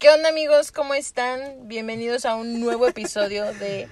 [0.00, 0.72] ¿Qué onda amigos?
[0.72, 1.68] ¿Cómo están?
[1.68, 3.86] Bienvenidos a un nuevo episodio de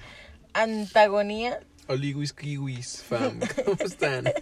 [0.53, 1.59] Antagonía.
[1.85, 3.39] Oliguis kiwis, fam.
[3.63, 4.33] ¿Cómo están?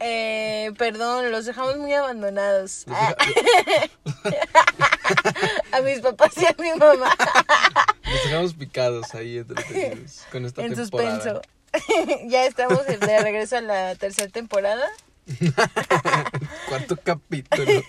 [0.00, 2.84] Eh, perdón, los dejamos muy abandonados.
[2.88, 3.16] Ah.
[5.72, 7.16] a mis papás y a mi mamá.
[8.04, 11.22] Los dejamos picados ahí entretenidos con esta en temporada.
[11.22, 11.42] suspenso.
[12.28, 14.86] ya estamos de regreso a la tercera temporada.
[16.68, 17.82] Cuarto capítulo.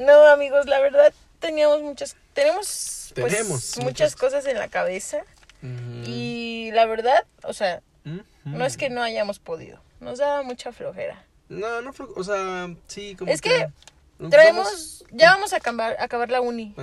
[0.00, 5.18] No, amigos, la verdad teníamos muchas tenemos, pues, Tenemos muchas, muchas- cosas en la cabeza
[5.62, 6.02] Ujú.
[6.04, 8.22] y la verdad, o sea, Ujú.
[8.44, 9.80] no es que no hayamos podido.
[10.00, 11.24] Nos daba mucha flojera.
[11.48, 11.92] No, no.
[12.16, 13.32] O sea, sí, como.
[13.32, 13.68] Es que
[14.18, 16.74] nos Traemos ya vamos a acabar, acabar la uni.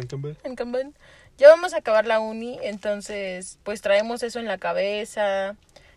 [0.44, 0.94] en Kanban.
[1.38, 5.56] Ya vamos a acabar la uni, entonces pues traemos eso en la cabeza.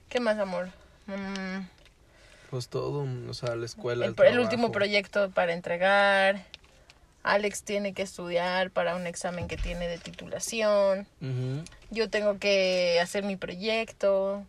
[0.09, 0.68] ¿Qué más, amor?
[1.07, 1.66] Mm,
[2.51, 4.07] Pues todo, o sea, la escuela.
[4.07, 6.43] el, el, el último proyecto para entregar.
[7.27, 11.07] Alex tiene que estudiar para un examen que tiene de titulación.
[11.91, 14.45] Yo tengo que hacer mi proyecto.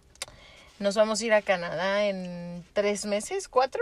[0.79, 3.81] Nos vamos a ir a Canadá en tres meses, cuatro.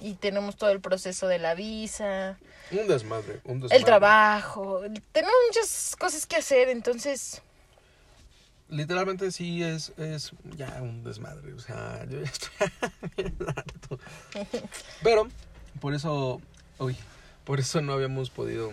[0.00, 2.38] Y tenemos todo el proceso de la visa,
[2.70, 3.76] Un desmadre, un desmadre.
[3.76, 4.80] el trabajo.
[5.10, 7.42] Tenemos muchas cosas que hacer, entonces
[8.68, 12.50] Literalmente sí es, es ya un desmadre, o sea, yo ya estoy
[13.16, 13.98] bien harto.
[15.04, 15.28] Pero,
[15.80, 16.40] por eso,
[16.78, 16.96] uy,
[17.46, 18.72] por eso no habíamos podido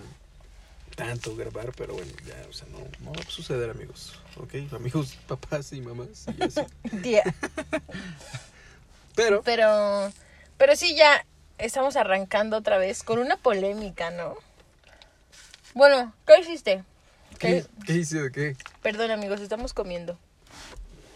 [0.96, 4.74] tanto grabar, pero bueno, ya, o sea, no, no va a suceder, amigos, ¿ok?
[4.74, 6.62] Amigos, papás y mamás y así.
[7.02, 7.24] Tía.
[9.16, 10.12] Pero, Pero,
[10.58, 11.24] pero sí, ya
[11.60, 14.36] estamos arrancando otra vez con una polémica, ¿no?
[15.76, 16.84] Bueno, ¿qué hiciste?
[17.38, 17.66] ¿qué, ¿Qué?
[17.86, 18.56] qué hice de qué?
[18.82, 20.18] Perdón, amigos, estamos comiendo.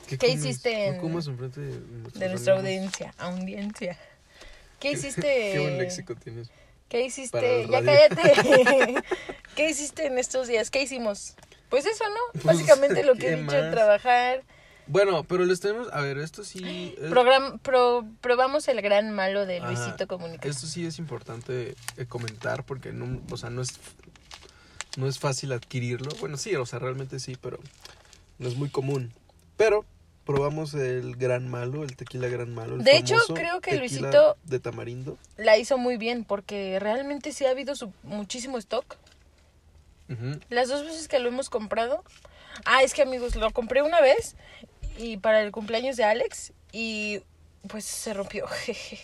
[0.07, 0.35] ¿Qué comes?
[0.35, 2.59] hiciste en- No comas enfrente de De nuestra amigos.
[2.59, 3.97] audiencia, audiencia.
[4.79, 5.21] ¿Qué hiciste?
[5.53, 6.49] Qué buen léxico tienes.
[6.89, 7.67] ¿Qué hiciste?
[7.69, 8.95] Ya cállate.
[9.55, 10.69] ¿Qué hiciste en estos días?
[10.71, 11.35] ¿Qué hicimos?
[11.69, 12.15] Pues eso, ¿no?
[12.33, 13.71] Pues, Básicamente lo que ¿qué he dicho, más?
[13.71, 14.43] trabajar.
[14.89, 16.95] Bueno, pero les tenemos, a ver, esto sí...
[16.97, 19.59] es- Program, pro- probamos el gran malo de.
[19.59, 20.47] Luisito Comunica.
[20.47, 23.69] Esto sí es importante eh, comentar porque no, o sea, no es
[24.95, 26.09] no es fácil adquirirlo.
[26.19, 27.59] Bueno, sí, o sea, realmente sí, pero
[28.39, 29.11] no es muy común.
[29.57, 29.83] Pero
[30.27, 32.75] probamos el gran malo, el tequila gran malo.
[32.75, 35.17] el De hecho, creo que Luisito- de tamarindo.
[35.37, 38.97] La hizo muy bien porque realmente sí ha habido su- muchísimo stock.
[40.49, 42.03] Las dos veces que lo hemos comprado.
[42.65, 44.35] Ah, es que amigos, lo compré una vez
[44.97, 47.21] y para el cumpleaños de Alex y
[47.67, 48.99] pues se rompió jeje,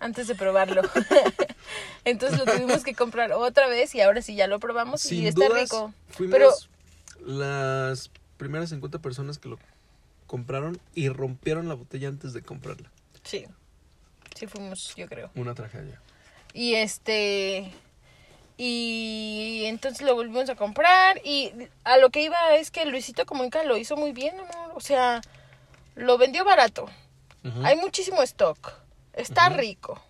[0.00, 0.82] antes de probarlo.
[2.04, 5.26] Entonces lo tuvimos que comprar otra vez y ahora sí ya lo probamos y Sin
[5.26, 5.94] está dudas, rico.
[6.10, 9.58] fuimos Pero las primeras 50 personas que lo
[10.28, 12.88] compraron y rompieron la botella antes de comprarla.
[13.24, 13.46] sí,
[14.36, 15.30] sí fuimos, yo creo.
[15.34, 16.00] Una tragedia.
[16.52, 17.72] Y este.
[18.56, 21.20] Y entonces lo volvimos a comprar.
[21.24, 21.52] Y
[21.84, 24.72] a lo que iba es que Luisito Comunica lo hizo muy bien, amor.
[24.74, 25.20] O sea,
[25.96, 26.88] lo vendió barato.
[27.62, 28.72] Hay muchísimo stock.
[29.14, 30.00] Está rico.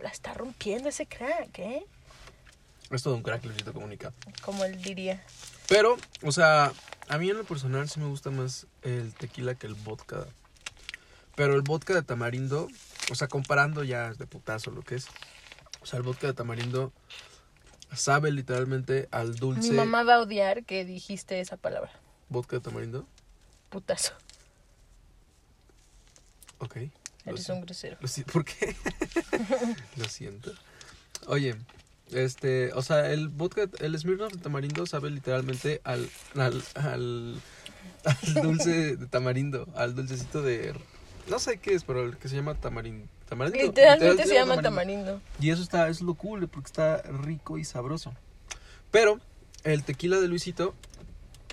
[0.00, 1.84] La está rompiendo ese crack, ¿eh?
[2.90, 4.12] Es todo un crack, Luisito Comunica.
[4.42, 5.22] Como él diría.
[5.70, 6.72] Pero, o sea,
[7.08, 10.26] a mí en lo personal sí me gusta más el tequila que el vodka.
[11.36, 12.66] Pero el vodka de tamarindo,
[13.08, 15.06] o sea, comparando ya de putazo lo que es.
[15.80, 16.92] O sea, el vodka de tamarindo
[17.94, 19.70] sabe literalmente al dulce.
[19.70, 21.92] Mi mamá va a odiar que dijiste esa palabra.
[22.28, 23.06] Vodka de tamarindo.
[23.68, 24.14] Putazo.
[26.58, 26.78] Ok.
[27.26, 27.96] Eres un grosero.
[28.32, 28.74] ¿Por qué?
[29.96, 30.52] lo siento.
[31.28, 31.54] Oye,
[32.12, 37.40] este, o sea, el vodka, el Smirnoff de tamarindo sabe literalmente al, al, al,
[38.04, 40.74] al dulce de tamarindo, al dulcecito de,
[41.28, 43.06] no sé qué es, pero el que se llama tamarindo.
[43.28, 45.20] tamarindo Literalmente literal se llama tamarindo.
[45.40, 48.12] Y eso está, es lo cool, porque está rico y sabroso.
[48.90, 49.20] Pero
[49.64, 50.74] el tequila de Luisito,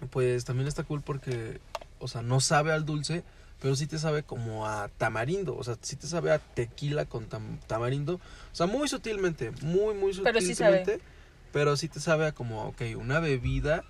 [0.10, 1.60] pues también está cool porque,
[2.00, 3.24] o sea, no sabe al dulce,
[3.62, 5.56] pero sí te sabe como a tamarindo.
[5.58, 8.16] O sea, sí te sabe a tequila con tam- tamarindo.
[8.16, 10.92] O sea, muy sutilmente, muy, muy Pero sí sutilmente.
[10.98, 11.04] sabe.
[11.54, 13.84] Pero sí te sabe a como, ok, una bebida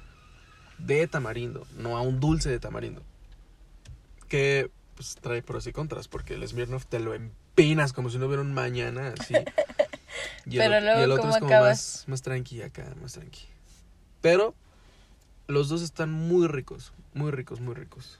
[0.77, 3.01] de tamarindo, no a un dulce de tamarindo.
[4.29, 8.25] Que pues trae pros y contras, porque el Smirnoff te lo empinas como si no
[8.27, 9.35] hubiera un mañana, así.
[10.49, 13.13] Y Pero el, luego, y el otro ¿cómo es como más, más tranqui acá, más
[13.13, 13.41] tranqui.
[14.21, 14.55] Pero
[15.47, 18.19] los dos están muy ricos, muy ricos, muy ricos.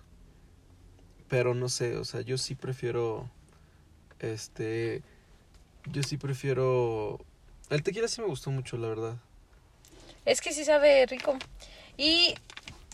[1.29, 3.29] Pero no sé, o sea, yo sí prefiero.
[4.19, 5.03] Este.
[5.85, 7.19] Yo sí prefiero.
[7.69, 9.17] El tequila sí me gustó mucho, la verdad.
[10.25, 11.37] Es que sí sabe rico.
[11.97, 12.35] Y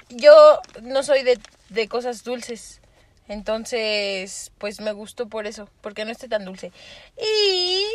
[0.09, 1.39] yo no soy de,
[1.69, 2.81] de cosas dulces.
[3.27, 6.71] Entonces, pues me gustó por eso, porque no esté tan dulce.
[7.17, 7.85] Y,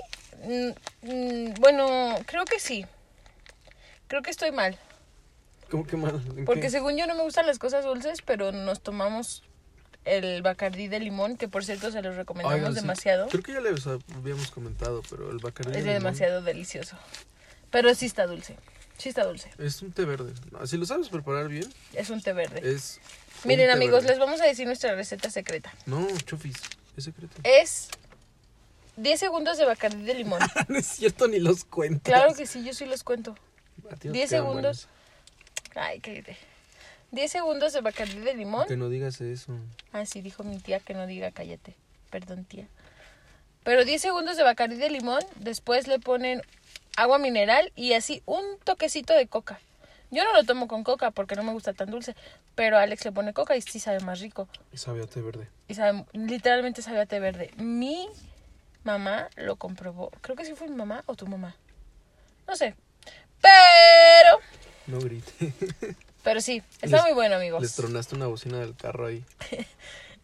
[0.45, 0.71] mm,
[1.03, 2.87] mm, bueno, creo que sí.
[4.07, 4.79] Creo que estoy mal.
[5.71, 6.23] ¿Cómo que mal?
[6.37, 6.71] ¿En Porque qué?
[6.71, 9.43] según yo no me gustan las cosas dulces, pero nos tomamos
[10.17, 13.29] el Bacardí de limón, que por cierto se los recomendamos Oigan, sí, demasiado.
[13.29, 16.97] Creo que ya les habíamos comentado, pero el Bacardí Es de limón demasiado delicioso.
[17.71, 18.57] Pero sí está dulce.
[18.97, 19.51] Sí está dulce.
[19.59, 20.33] Es un té verde.
[20.51, 22.61] No, Si lo sabes preparar bien, Es un té verde.
[22.75, 23.01] es...
[23.45, 24.09] Miren amigos, verde.
[24.09, 25.73] les vamos a decir nuestra receta secreta.
[25.87, 26.57] No, chofis,
[26.97, 27.37] es secreto.
[27.45, 27.89] Es
[28.99, 30.41] 10 segundos de Bacardí de limón.
[30.69, 32.03] no es cierto, ni los cuentas.
[32.03, 33.37] Claro que sí, yo sí los cuento.
[33.91, 34.89] A ti no 10 te quedan segundos.
[35.77, 36.37] Ay, cállate.
[37.11, 38.67] 10 segundos de Bacardí de limón.
[38.67, 39.53] Que no digas eso.
[39.93, 41.75] Ah, sí, dijo mi tía que no diga cállate.
[42.11, 42.69] Perdón, tía.
[43.65, 46.43] Pero 10 segundos de Bacardí de limón, después le ponen
[46.97, 49.61] agua mineral y así un toquecito de coca.
[50.11, 52.17] Yo no lo tomo con coca porque no me gusta tan dulce,
[52.55, 54.49] pero Alex le pone coca y sí sabe más rico.
[54.73, 55.49] Y sabe a té verde.
[55.69, 57.51] Y sabe, literalmente sabe a té verde.
[57.57, 58.09] Mi
[58.85, 60.11] mamá lo comprobó.
[60.23, 61.57] Creo que sí fue mi mamá o tu mamá.
[62.47, 62.75] No sé.
[63.41, 64.41] Pero,
[64.87, 65.53] No grite.
[66.29, 67.63] pero sí, está Les- muy bueno, amigos.
[67.63, 69.25] Les tronaste una bocina del carro ahí.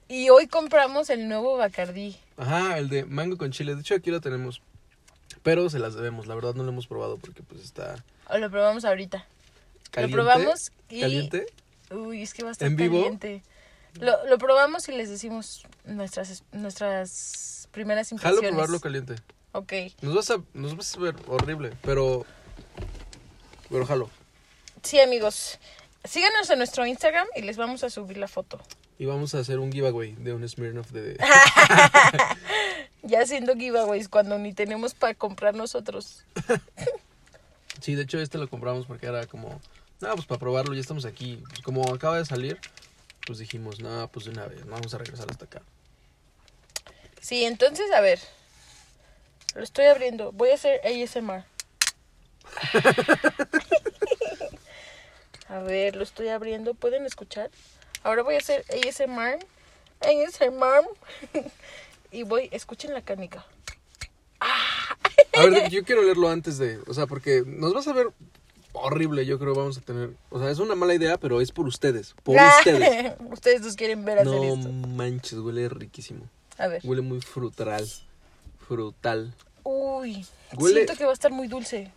[0.07, 2.15] Y hoy compramos el nuevo Bacardí.
[2.37, 3.75] Ajá, el de mango con chile.
[3.75, 4.61] De hecho, aquí lo tenemos.
[5.43, 6.27] Pero se las debemos.
[6.27, 9.27] La verdad no lo hemos probado porque pues está O lo probamos ahorita.
[9.91, 10.15] caliente.
[10.19, 11.01] Lo probamos y...
[11.01, 11.47] ¿Caliente?
[11.91, 12.99] Uy, es que va a estar ¿En vivo?
[13.01, 13.43] caliente.
[13.99, 18.51] Lo, lo probamos y les decimos nuestras, nuestras primeras Jalo impresiones.
[18.51, 19.15] probarlo caliente.
[19.53, 19.73] Ok.
[20.03, 22.27] Nos vas a, nos vas a ver horrible, pero...
[23.71, 24.11] Pero jalo.
[24.83, 25.59] Sí, amigos.
[26.05, 28.61] Síganos en nuestro Instagram y les vamos a subir la foto.
[28.99, 31.19] Y vamos a hacer un giveaway de un Smirnoff de...
[33.03, 36.25] Ya haciendo giveaways cuando ni tenemos para comprar nosotros.
[37.81, 39.61] Sí, de hecho este lo compramos porque era como...
[40.01, 41.43] No, pues para probarlo, ya estamos aquí.
[41.49, 42.59] Pues como acaba de salir,
[43.27, 45.61] pues dijimos, no, pues de una vez, vamos a regresar hasta acá.
[47.21, 48.21] Sí, entonces, a ver.
[49.55, 50.33] Lo estoy abriendo.
[50.33, 51.45] Voy a hacer ASMR.
[55.49, 56.75] a ver, lo estoy abriendo.
[56.75, 57.51] ¿Pueden escuchar?
[58.03, 59.39] Ahora voy a hacer ASMR.
[60.01, 60.89] ASMR.
[62.13, 63.45] y voy, escuchen la canica.
[64.41, 66.79] A ver, yo quiero leerlo antes de...
[66.87, 68.09] O sea, porque nos vas a ver
[68.73, 70.11] horrible, yo creo vamos a tener...
[70.31, 72.15] O sea, es una mala idea, pero es por ustedes.
[72.23, 73.15] Por ustedes.
[73.31, 74.69] Ustedes nos quieren ver hacer No esto.
[74.71, 76.29] manches, huele riquísimo.
[76.59, 76.81] A ver.
[76.85, 77.87] Huele muy frutal.
[78.67, 79.35] Frutal.
[79.65, 81.91] Uy, Huele- siento que va a estar muy dulce.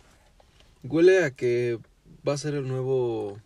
[0.82, 1.78] Huele a que
[2.26, 3.38] va a ser el nuevo...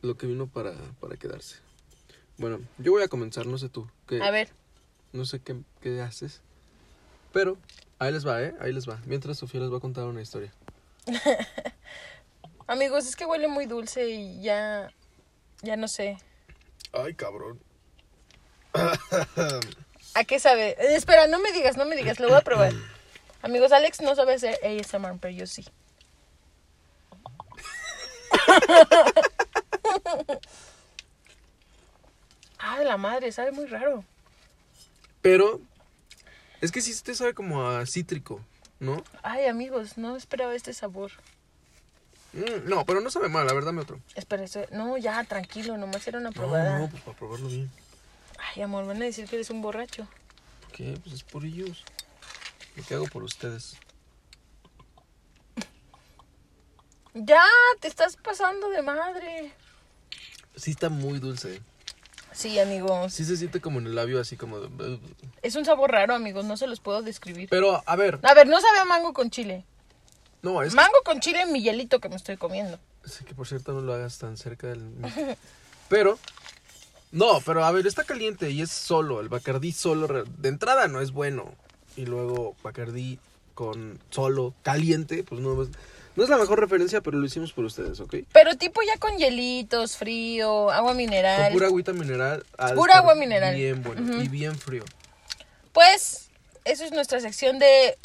[0.00, 1.56] Lo que vino para, para quedarse.
[2.36, 3.88] Bueno, yo voy a comenzar, no sé tú.
[4.06, 4.48] ¿qué- A ver.
[5.12, 6.40] No sé qué, qué haces.
[7.32, 7.58] Pero
[7.98, 8.54] ahí les va, ¿eh?
[8.60, 9.00] Ahí les va.
[9.06, 10.52] Mientras Sofía les va a contar una historia.
[12.68, 14.92] Amigos, es que huele muy dulce y ya.
[15.62, 16.18] Ya no sé.
[16.92, 17.58] Ay, cabrón.
[20.14, 20.70] ¿A qué sabe?
[20.78, 22.72] Eh, espera, no me digas, no me digas, lo voy a probar.
[23.42, 25.64] Amigos, Alex no sabe hacer ASMR, pero yo sí.
[32.58, 34.04] Ay, la madre, sabe muy raro.
[35.22, 35.60] Pero
[36.60, 38.40] es que sí te sabe como a cítrico,
[38.80, 39.02] ¿no?
[39.22, 41.12] Ay, amigos, no esperaba este sabor.
[42.32, 44.00] Mm, no, pero no sabe mal, la verdad, me otro.
[44.14, 46.78] Espera, eso- no, ya, tranquilo, nomás era una No, probada.
[46.78, 47.70] no, pues para probarlo bien.
[48.54, 50.06] Ay, amor, van a decir que eres un borracho.
[50.72, 50.98] ¿Qué?
[51.02, 51.84] Pues es por ellos.
[52.76, 53.76] Lo que hago por ustedes.
[57.24, 57.42] Ya,
[57.80, 59.52] te estás pasando de madre.
[60.54, 61.60] Sí está muy dulce.
[62.32, 63.12] Sí, amigos.
[63.12, 65.00] Sí se siente como en el labio así como de...
[65.42, 67.48] Es un sabor raro, amigos, no se los puedo describir.
[67.48, 68.20] Pero, a ver.
[68.22, 69.64] A ver, no sabe a mango con chile.
[70.42, 72.78] No, es Mango con chile en mi hielito que me estoy comiendo.
[73.04, 74.92] Sí, que por cierto no lo hagas tan cerca del.
[75.88, 76.18] Pero,
[77.12, 79.20] no, pero a ver, está caliente y es solo.
[79.20, 81.54] El Bacardí solo, de entrada no es bueno.
[81.96, 83.18] Y luego Bacardí
[83.54, 85.70] con solo, caliente, pues no es,
[86.18, 88.16] no es la mejor referencia, pero lo hicimos por ustedes, ¿ok?
[88.32, 91.52] Pero tipo ya con hielitos, frío, agua Con mineral.
[91.52, 92.44] pura agüita mineral.
[92.74, 93.54] Pura agua mineral.
[93.54, 94.84] Bien bueno y bien frío.
[95.72, 96.28] Pues,
[96.64, 97.96] eso es nuestra sección de,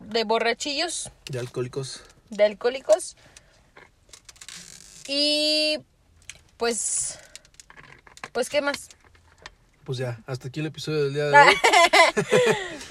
[0.00, 2.02] de borrachillos, De alcohólicos.
[2.28, 3.16] de alcohólicos.
[5.08, 5.78] Y
[6.58, 7.18] pues,
[8.32, 8.90] pues, ¿qué más?
[9.90, 11.54] Pues ya, hasta aquí el episodio del día de hoy.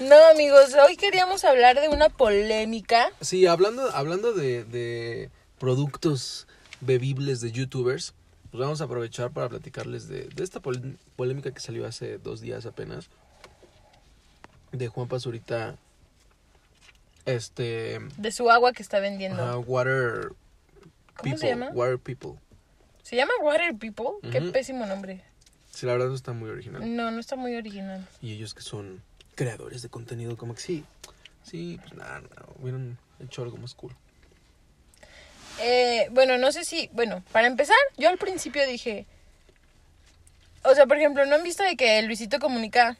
[0.00, 3.10] No, amigos, hoy queríamos hablar de una polémica.
[3.22, 6.46] Sí, hablando, hablando de, de productos
[6.82, 8.12] bebibles de youtubers,
[8.50, 12.42] pues vamos a aprovechar para platicarles de, de esta pol- polémica que salió hace dos
[12.42, 13.08] días apenas.
[14.72, 15.76] De Juan Pazurita.
[17.24, 17.98] Este.
[18.18, 19.42] De su agua que está vendiendo.
[19.42, 20.32] ajá, water.
[21.16, 21.70] ¿Cómo se People, llama?
[21.72, 22.32] Water People.
[23.02, 24.30] ¿Se llama Water People?
[24.30, 25.24] Qué pésimo nombre.
[25.80, 26.94] Sí, la verdad no está muy original.
[26.94, 28.06] No, no está muy original.
[28.20, 29.02] Y ellos que son
[29.34, 30.84] creadores de contenido, como que sí.
[31.42, 32.28] Sí, pues nada, no,
[32.60, 33.96] hubieran hecho algo más cool.
[35.58, 39.06] Eh, bueno, no sé si, bueno, para empezar, yo al principio dije,
[40.64, 42.98] o sea, por ejemplo, ¿no han visto de que Luisito comunica?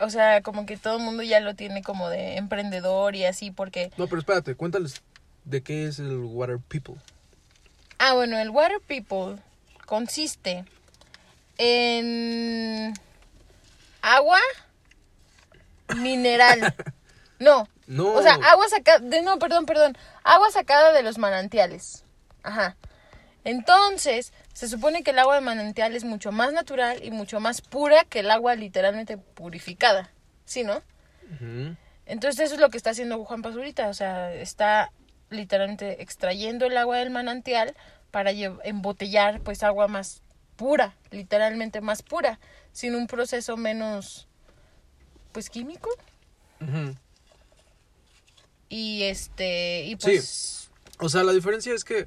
[0.00, 3.50] O sea, como que todo el mundo ya lo tiene como de emprendedor y así,
[3.50, 3.90] porque...
[3.96, 5.00] No, pero espérate, cuéntales
[5.46, 6.96] de qué es el Water People.
[7.96, 9.42] Ah, bueno, el Water People
[9.86, 10.66] consiste
[11.58, 12.94] en
[14.02, 14.40] agua
[15.96, 16.74] mineral.
[17.40, 17.68] No.
[17.86, 18.14] No.
[18.14, 22.04] O sea, agua sacada, de, no, perdón, perdón, agua sacada de los manantiales.
[22.42, 22.76] Ajá.
[23.44, 27.60] Entonces, se supone que el agua de manantial es mucho más natural y mucho más
[27.60, 30.10] pura que el agua literalmente purificada.
[30.44, 30.82] ¿Sí, no?
[32.06, 34.90] Entonces eso es lo que está haciendo Juan Pazurita, o sea, está
[35.30, 37.76] literalmente extrayendo el agua del manantial
[38.10, 40.22] para embotellar pues agua más
[40.58, 42.38] pura, literalmente más pura,
[42.72, 44.28] sin un proceso menos
[45.32, 45.88] pues químico
[48.68, 52.06] y este y pues O sea, la diferencia es que,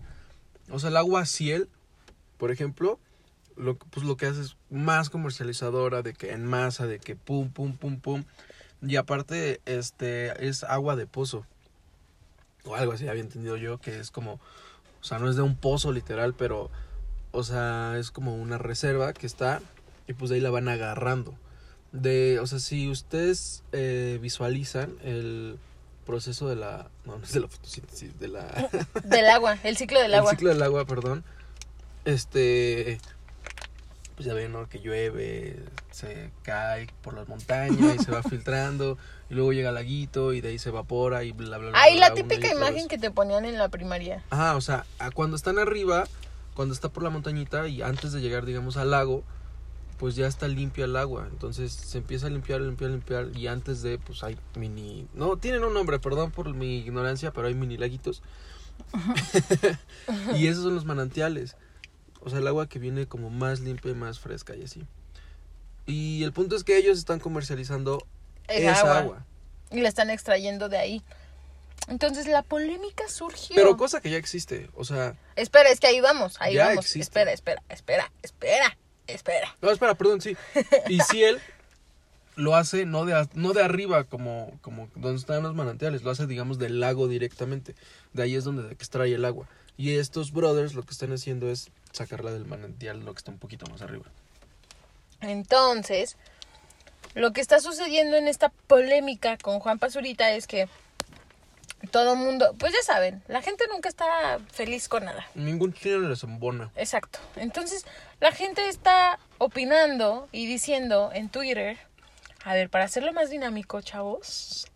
[0.70, 1.70] o sea, el agua ciel,
[2.38, 3.00] por ejemplo,
[3.56, 7.16] lo, que- pues lo que hace es más comercializadora, de que en masa, de que
[7.16, 8.24] pum, pum, pum, pum.
[8.82, 11.46] Y aparte, este, es agua de pozo.
[12.66, 15.56] O algo así, había entendido yo, que es como, o sea, no es de un
[15.56, 16.70] pozo literal, pero,
[17.32, 19.62] o sea, es como una reserva que está,
[20.08, 21.34] y pues de ahí la van agarrando.
[21.92, 25.58] De, o sea, si ustedes eh, visualizan el
[26.06, 28.70] proceso de la, no, no es de la fotosíntesis, de la...
[29.04, 30.32] del agua, el ciclo del el agua.
[30.32, 31.24] ciclo del agua, perdón.
[32.06, 33.00] Este.
[34.16, 34.68] Pues ya ven, ¿no?
[34.68, 35.58] Que llueve,
[35.92, 38.98] se cae por las montañas y se va filtrando.
[39.30, 41.82] Y luego llega el laguito y de ahí se evapora y bla, bla, bla.
[41.82, 44.24] Ahí bla, la bla, típica imagen que te ponían en la primaria.
[44.30, 46.06] Ajá, o sea, a cuando están arriba,
[46.62, 49.24] cuando está por la montañita y antes de llegar, digamos, al lago,
[49.98, 51.28] pues ya está limpia el agua.
[51.32, 53.36] Entonces se empieza a limpiar, limpiar, limpiar.
[53.36, 55.08] Y antes de, pues hay mini.
[55.16, 58.22] No, tienen un nombre, perdón por mi ignorancia, pero hay mini laguitos.
[60.36, 61.56] y esos son los manantiales.
[62.20, 64.86] O sea, el agua que viene como más limpia y más fresca y así.
[65.88, 68.06] Y el punto es que ellos están comercializando
[68.48, 69.00] Esa esa agua.
[69.00, 69.26] agua.
[69.72, 71.02] Y la están extrayendo de ahí.
[71.88, 73.56] Entonces la polémica surgió.
[73.56, 74.70] Pero cosa que ya existe.
[74.76, 76.86] O sea, Espera, es que ahí vamos, ahí Ya vamos.
[76.86, 77.02] existe.
[77.02, 79.56] Espera, espera, espera, espera, espera.
[79.62, 80.38] no, espera, perdón, sí.
[80.88, 81.40] Y si él
[82.36, 86.28] lo hace no de, no de arriba como, como donde están los manantiales, lo hace,
[86.28, 87.76] digamos, del lago directamente.
[88.14, 89.48] De ahí es donde extrae el agua.
[89.78, 93.40] Y estos brothers lo que están haciendo es sacarla del manantial, lo que está un
[93.40, 94.06] poquito más arriba.
[95.22, 96.18] Entonces,
[97.16, 100.68] lo que está sucediendo en esta polémica con Juan Pazurita es que
[101.90, 105.26] todo mundo, pues ya saben, la gente nunca está feliz con nada.
[105.34, 106.72] Ningún chino les embona.
[106.76, 107.20] Exacto.
[107.36, 107.86] Entonces,
[108.20, 111.78] la gente está opinando y diciendo en Twitter,
[112.44, 114.68] a ver, para hacerlo más dinámico, chavos,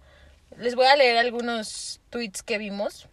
[0.58, 3.08] les voy a leer algunos tweets que vimos.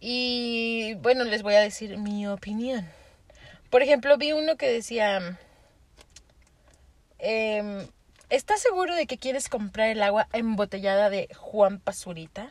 [0.00, 2.88] Y bueno, les voy a decir mi opinión.
[3.70, 5.38] Por ejemplo, vi uno que decía,
[7.18, 7.86] em,
[8.32, 12.50] ¿estás seguro de que quieres comprar el agua embotellada de Juan Pazurita?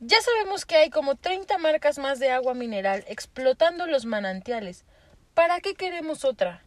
[0.00, 4.84] Ya sabemos que hay como 30 marcas más de agua mineral explotando los manantiales.
[5.32, 6.64] ¿Para qué queremos otra?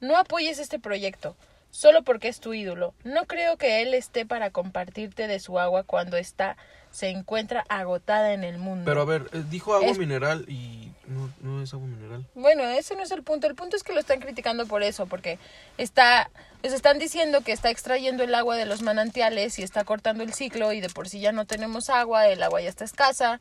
[0.00, 1.36] No apoyes este proyecto,
[1.70, 2.94] solo porque es tu ídolo.
[3.04, 6.56] No creo que él esté para compartirte de su agua cuando está
[6.96, 8.84] se encuentra agotada en el mundo.
[8.86, 12.24] Pero a ver, eh, dijo agua Es- mineral y no, no es agua mineral.
[12.34, 13.46] Bueno, ese no es el punto.
[13.46, 15.38] El punto es que lo están criticando por eso, porque
[15.76, 16.30] está,
[16.62, 20.32] les están diciendo que está extrayendo el agua de los manantiales y está cortando el
[20.32, 23.40] ciclo y de por sí ya no tenemos agua, el agua ya está escasa.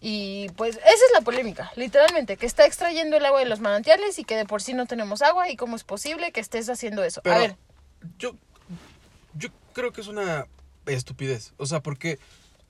[0.00, 4.18] Y pues esa es la polémica, literalmente, que está extrayendo el agua de los manantiales
[4.20, 7.02] y que de por sí no tenemos agua y cómo es posible que estés haciendo
[7.02, 7.22] eso.
[7.24, 7.56] Pero A ver,
[8.18, 8.36] yo,
[9.34, 10.46] yo creo que es una
[10.86, 11.52] estupidez.
[11.56, 12.18] O sea, porque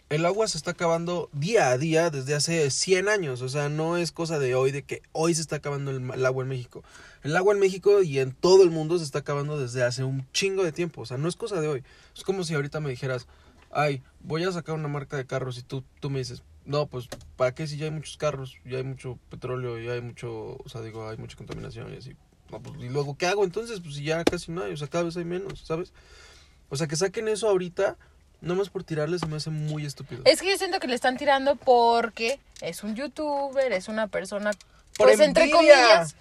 [0.09, 3.43] el agua se está acabando día a día desde hace 100 años.
[3.43, 6.43] O sea, no es cosa de hoy, de que hoy se está acabando el, agua
[6.43, 6.85] en México.
[7.23, 10.27] El agua en México y en todo el mundo se está acabando desde hace un
[10.33, 11.03] chingo de tiempo.
[11.03, 11.83] O sea, no es cosa de hoy.
[12.17, 13.27] Es como si ahorita me dijeras,
[13.73, 17.09] ay, voy a sacar una marca de carros y tú, tú me dices, no, pues,
[17.37, 18.57] ¿para qué si ya hay muchos carros?
[18.65, 22.15] Ya hay mucho petróleo, ya hay mucho, o sea, digo, hay mucha contaminación y así.
[22.49, 23.81] Pues, ¿y luego qué hago entonces?
[23.81, 25.93] Pues si ya casi no hay, o sea, cada vez hay menos, ¿sabes?
[26.69, 27.97] O sea, que saquen eso ahorita,
[28.41, 30.23] nomás por tirarles se me hace muy estúpido.
[30.25, 34.51] es que yo siento que le están tirando porque es un youtuber, es una persona,
[34.97, 36.17] ¡Por pues entre comillas,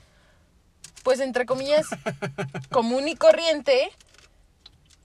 [1.03, 1.85] pues entre comillas,
[2.71, 3.91] común y corriente.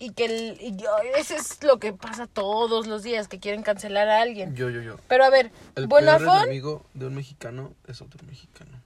[0.03, 3.63] Y que el, y yo- eso es lo que pasa todos los días, que quieren
[3.63, 4.57] cancelar a alguien.
[4.57, 4.97] Yo, yo, yo.
[5.09, 8.81] Pero a ver, El Bonafón, enemigo de un mexicano es otro mexicano.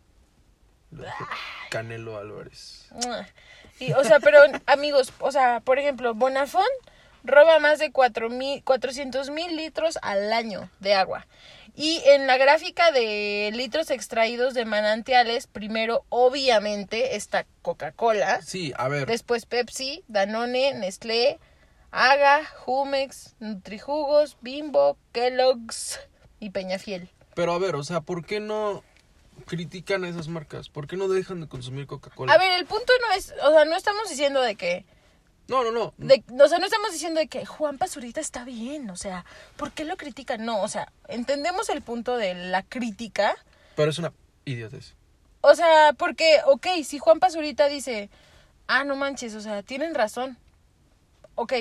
[1.71, 2.87] Canelo Álvarez.
[3.79, 6.65] Y, o sea, pero amigos, o sea, por ejemplo, Bonafón
[7.25, 11.27] roba más de 400 mil litros al año de agua.
[11.77, 18.43] Y en la gráfica de litros extraídos de manantiales, primero obviamente está Coca-Cola.
[18.43, 19.07] Sí, a ver.
[19.07, 21.41] Después Pepsi, Danone, Nestlé,
[21.91, 25.99] Aga, Jumex, Nutrijugos, Bimbo, Kellogg's
[26.39, 27.11] y Peñafiel.
[27.35, 28.85] Pero a ver, o sea, ¿por qué no
[29.45, 30.69] critican a esas marcas?
[30.69, 32.33] ¿Por qué no dejan de consumir Coca-Cola?
[32.33, 34.85] A ver, el punto no es, o sea, no estamos diciendo de que
[35.49, 35.95] No, no, no.
[35.99, 39.25] de- o sea, no estamos diciendo de que Juan Pazurita está bien, o sea,
[39.57, 40.45] ¿por qué lo critican?
[40.45, 43.35] No, o sea, entendemos el punto de la crítica,
[43.77, 44.13] Pero es una
[44.47, 44.95] idiotez.
[45.43, 48.09] o sea, porque, ok, si Juan Pazurita dice,
[48.67, 50.39] ah, no manches, o sea, tienen razón,
[51.35, 51.53] ok,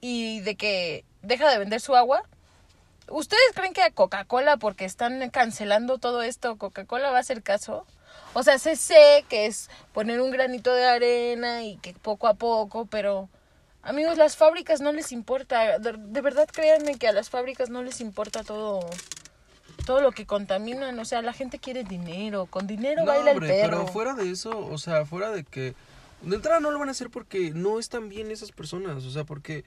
[0.00, 2.22] y de que deja de vender su agua,
[3.08, 7.86] ¿ustedes creen que a Coca-Cola, porque están cancelando todo esto, Coca-Cola va a hacer caso?
[8.32, 12.34] O sea, se sé que es poner un granito de arena y que poco a
[12.34, 13.28] poco, pero
[13.82, 15.78] amigos, las fábricas no les importa.
[15.78, 18.80] De, de verdad créanme que a las fábricas no les importa todo
[19.84, 23.48] todo lo que contaminan, o sea, la gente quiere dinero, con dinero No, baila hombre,
[23.48, 23.80] el perro.
[23.80, 25.74] pero fuera de eso, o sea, fuera de que...
[26.22, 29.24] De entrada no lo van a hacer porque no están bien esas personas, o sea,
[29.24, 29.62] porque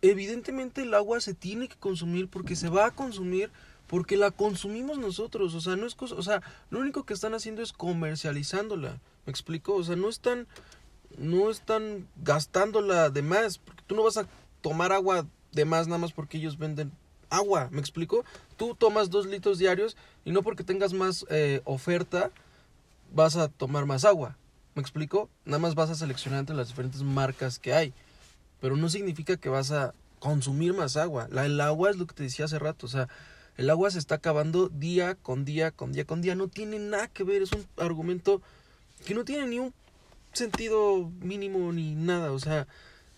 [0.00, 3.50] evidentemente el agua se tiene que consumir porque se va a consumir
[3.86, 7.34] porque la consumimos nosotros, o sea, no es cosa, o sea, lo único que están
[7.34, 9.74] haciendo es comercializándola, ¿me explico?
[9.74, 10.46] O sea, no están
[11.18, 14.26] no están gastándola de más, porque tú no vas a
[14.62, 16.92] tomar agua de más nada más porque ellos venden
[17.28, 18.24] agua, ¿me explico?
[18.56, 22.30] Tú tomas dos litros diarios y no porque tengas más eh, oferta
[23.14, 24.36] vas a tomar más agua,
[24.74, 25.28] ¿me explico?
[25.44, 27.92] Nada más vas a seleccionar entre las diferentes marcas que hay,
[28.62, 31.26] pero no significa que vas a consumir más agua.
[31.32, 33.08] La, el agua es lo que te decía hace rato, o sea,
[33.56, 37.08] el agua se está acabando día con día, con día, con día, no tiene nada
[37.08, 38.40] que ver, es un argumento
[39.04, 39.74] que no tiene ni un
[40.32, 42.68] sentido mínimo ni nada, o sea,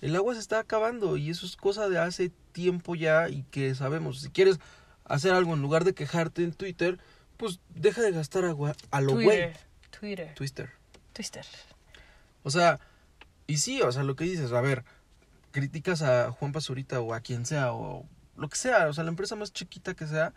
[0.00, 3.74] el agua se está acabando y eso es cosa de hace tiempo ya y que
[3.74, 4.58] sabemos, si quieres
[5.04, 6.98] hacer algo en lugar de quejarte en Twitter,
[7.36, 9.26] pues deja de gastar agua a lo güey.
[9.26, 9.56] Twitter,
[10.00, 10.71] Twitter, Twister.
[11.12, 11.45] Twister.
[12.45, 12.80] O sea,
[13.47, 14.84] y sí, o sea, lo que dices, a ver,
[15.54, 18.04] criticas a Juan Pazurita o a quien sea o
[18.36, 20.34] lo que sea, o sea, la empresa más chiquita que sea,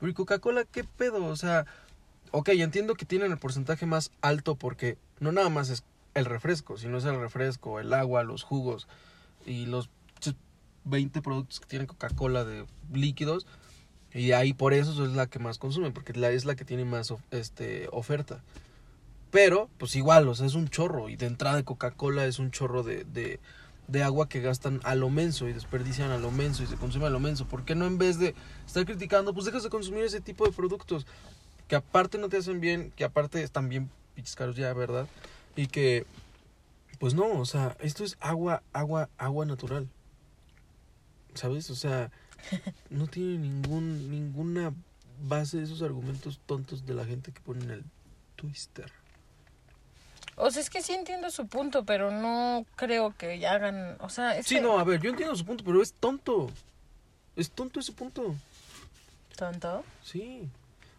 [0.00, 1.26] pero ¿y Coca-Cola qué pedo?
[1.26, 1.66] O sea,
[2.30, 6.78] ok, entiendo que tienen el porcentaje más alto porque no nada más es el refresco,
[6.78, 8.88] sino es el refresco, el agua, los jugos
[9.44, 10.34] y los ch-
[10.84, 13.46] 20 productos que tiene Coca-Cola de líquidos.
[14.14, 17.12] Y ahí por eso es la que más consumen, porque es la que tiene más
[17.32, 18.42] este, oferta.
[19.30, 21.10] Pero, pues igual, o sea, es un chorro.
[21.10, 23.04] Y de entrada de Coca-Cola es un chorro de,
[23.88, 27.06] de agua que gastan a lo menso y desperdician a lo menso y se consume
[27.06, 27.46] a lo menso.
[27.46, 28.34] ¿Por qué no en vez de
[28.66, 31.06] estar criticando, pues dejas de consumir ese tipo de productos?
[31.68, 33.90] Que aparte no te hacen bien, que aparte están bien
[34.36, 35.08] caros ya, ¿verdad?
[35.56, 36.06] Y que,
[36.98, 39.88] pues no, o sea, esto es agua, agua, agua natural.
[41.34, 41.70] ¿Sabes?
[41.70, 42.10] O sea,
[42.90, 44.72] no tiene ningún, ninguna
[45.22, 47.84] base esos argumentos tontos de la gente que ponen el
[48.36, 48.90] twister.
[50.36, 54.36] O sea, es que sí entiendo su punto, pero no creo que hagan, o sea,
[54.36, 56.50] es Sí, no, a ver, yo entiendo su punto, pero es tonto.
[57.36, 58.34] Es tonto ese punto.
[59.36, 59.84] tonto.
[60.02, 60.48] Sí.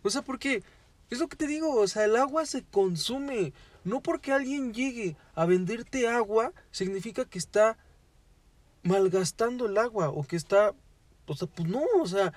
[0.03, 0.63] O sea, porque
[1.09, 3.53] es lo que te digo, o sea, el agua se consume.
[3.83, 7.77] No porque alguien llegue a venderte agua, significa que está
[8.83, 10.73] malgastando el agua o que está...
[11.27, 12.33] O sea, pues no, o sea,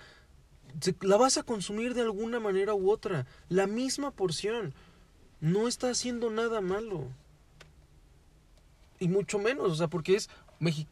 [0.81, 3.27] se- la vas a consumir de alguna manera u otra.
[3.49, 4.73] La misma porción.
[5.41, 7.07] No está haciendo nada malo.
[9.01, 10.29] Y mucho menos, o sea, porque es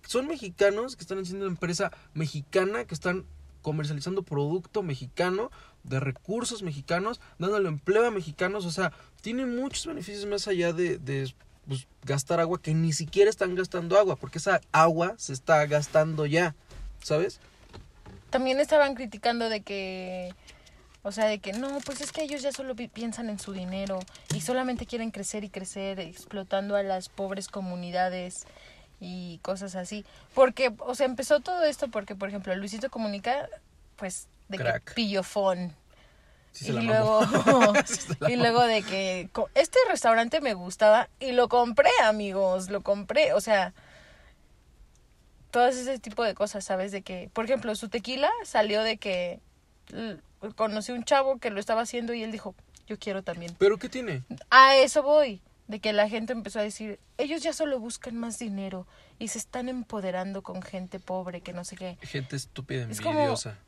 [0.06, 3.24] son mexicanos que están haciendo una empresa mexicana, que están
[3.62, 5.50] comercializando producto mexicano,
[5.82, 10.98] de recursos mexicanos, dándole empleo a mexicanos, o sea, tiene muchos beneficios más allá de,
[10.98, 11.34] de,
[11.66, 16.26] pues, gastar agua, que ni siquiera están gastando agua, porque esa agua se está gastando
[16.26, 16.54] ya,
[17.02, 17.40] ¿sabes?
[18.30, 20.32] También estaban criticando de que,
[21.06, 23.52] o sea, de que no, pues es que ellos ya solo pi- piensan en su
[23.52, 24.00] dinero
[24.34, 28.44] y solamente quieren crecer y crecer, explotando a las pobres comunidades
[28.98, 30.04] y cosas así.
[30.34, 33.48] Porque, o sea, empezó todo esto porque, por ejemplo, Luisito Comunica,
[33.94, 34.82] pues, de Crack.
[34.84, 35.76] que pillofón.
[36.50, 37.20] Sí y luego,
[38.28, 43.40] y luego de que este restaurante me gustaba y lo compré, amigos, lo compré, o
[43.40, 43.74] sea,
[45.52, 46.90] todo ese tipo de cosas, ¿sabes?
[46.90, 49.38] De que, por ejemplo, su tequila salió de que
[50.54, 52.54] conocí un chavo que lo estaba haciendo y él dijo,
[52.86, 53.54] yo quiero también.
[53.58, 54.22] ¿Pero qué tiene?
[54.50, 58.38] A eso voy, de que la gente empezó a decir, ellos ya solo buscan más
[58.38, 58.86] dinero
[59.18, 61.98] y se están empoderando con gente pobre, que no sé qué.
[62.02, 63.58] Gente estúpida, Es como- envidiosa.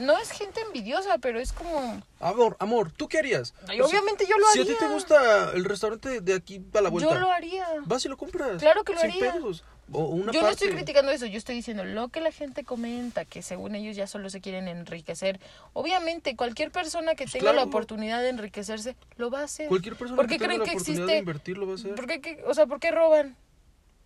[0.00, 2.00] No es gente envidiosa, pero es como...
[2.18, 3.52] Amor, amor, ¿tú qué harías?
[3.68, 4.72] Ay, sea, obviamente yo lo Si a haría.
[4.78, 7.66] ti te gusta el restaurante de aquí a la vuelta, Yo lo haría.
[7.84, 8.58] vas y lo compras.
[8.58, 9.32] Claro que lo sin haría.
[9.34, 9.64] pedos.
[9.92, 13.42] Una yo no estoy criticando eso, yo estoy diciendo lo que la gente comenta, que
[13.42, 15.40] según ellos ya solo se quieren enriquecer.
[15.72, 19.68] Obviamente, cualquier persona que Pues tenga la oportunidad de enriquecerse, lo va a hacer.
[19.68, 21.12] Cualquier persona ¿Por que qué tenga creen la que oportunidad existe?
[21.12, 21.94] de invertir lo va a hacer.
[21.94, 23.36] ¿Por qué, qué- o sea, ¿por qué roban?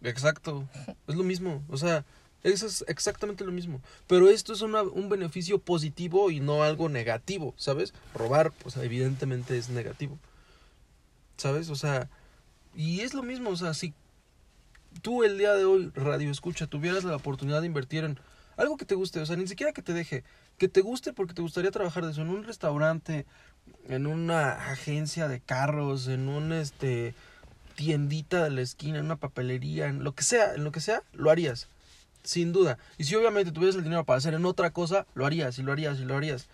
[0.02, 0.68] Exacto.
[1.08, 1.62] Es lo mismo.
[1.68, 2.04] O sea,
[2.42, 3.80] eso es exactamente lo mismo.
[4.06, 7.92] Pero esto es una- un beneficio positivo y no algo negativo, ¿sabes?
[8.14, 10.18] Robar, pues evidentemente es negativo.
[11.36, 11.68] ¿Sabes?
[11.70, 12.08] O sea,
[12.74, 13.50] y es lo mismo.
[13.50, 13.92] O sea, si
[15.00, 18.18] tú el día de hoy, radio escucha, tuvieras la oportunidad de invertir en
[18.56, 20.24] algo que te guste, o sea, ni siquiera que te deje,
[20.58, 23.26] que te guste porque te gustaría trabajar de en un restaurante,
[23.88, 27.14] en una agencia de carros, en un este
[27.74, 31.02] tiendita de la esquina, en una papelería, en lo que sea, en lo que sea,
[31.12, 31.68] lo harías.
[32.22, 32.78] Sin duda.
[32.98, 35.72] Y si obviamente tuvieras el dinero para hacer en otra cosa, lo harías y lo
[35.72, 36.48] harías y lo harías.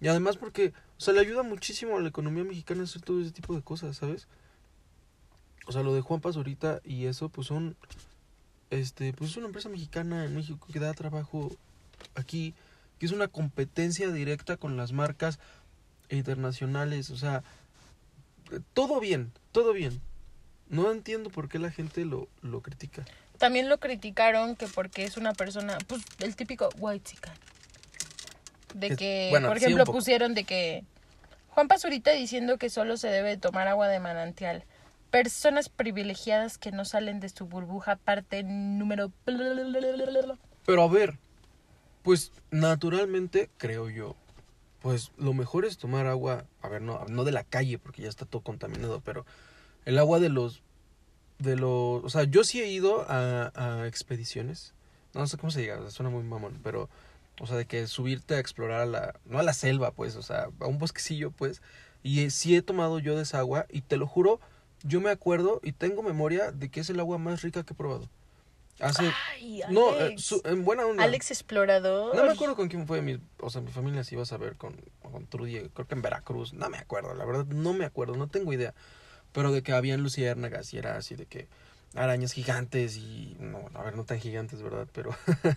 [0.00, 0.72] Y además porque,
[1.06, 4.26] o le ayuda muchísimo a la economía mexicana hacer todo ese tipo de cosas, ¿sabes?
[5.66, 7.76] O sea, lo de Juan Pazurita y eso, pues son,
[8.70, 11.50] este, pues es una empresa mexicana en México que da trabajo
[12.14, 12.54] aquí,
[12.98, 15.38] que es una competencia directa con las marcas
[16.10, 17.42] internacionales, o sea,
[18.74, 20.00] todo bien, todo bien.
[20.68, 23.04] No entiendo por qué la gente lo, lo critica.
[23.38, 27.34] También lo criticaron que porque es una persona, pues el típico white chican.
[28.74, 30.84] De Que- que, bueno, por ejemplo, pusieron de que
[31.50, 34.64] Juan Pazurita diciendo que solo se debe tomar agua de manantial.
[35.12, 39.12] Personas privilegiadas que no salen de su burbuja, parte número...
[40.64, 41.18] Pero a ver,
[42.02, 44.16] pues naturalmente, creo yo,
[44.80, 48.08] pues lo mejor es tomar agua, a ver, no, no de la calle, porque ya
[48.08, 49.26] está todo contaminado, pero
[49.84, 50.62] el agua de los,
[51.38, 54.72] de los, o sea, yo sí he ido a, a expediciones,
[55.12, 56.88] no sé cómo se sea, suena muy mamón, pero,
[57.38, 60.22] o sea, de que subirte a explorar a la, no a la selva, pues, o
[60.22, 61.60] sea, a un bosquecillo, pues,
[62.02, 64.40] y sí he tomado yo de esa agua, y te lo juro,
[64.84, 67.76] yo me acuerdo y tengo memoria de que es el agua más rica que he
[67.76, 68.08] probado.
[68.80, 71.04] Hace, Ay, no, eh, su- en buena onda.
[71.04, 72.16] Alex Explorador.
[72.16, 74.56] No me acuerdo con quién fue mi, o sea, mi familia si ibas a ver
[74.56, 78.16] con, con Trudy, creo que en Veracruz, no me acuerdo, la verdad no me acuerdo,
[78.16, 78.74] no tengo idea.
[79.32, 81.48] Pero de que habían luciérnagas y era así de que
[81.94, 84.88] arañas gigantes y no, a ver, no tan gigantes, ¿verdad?
[84.92, 85.10] Pero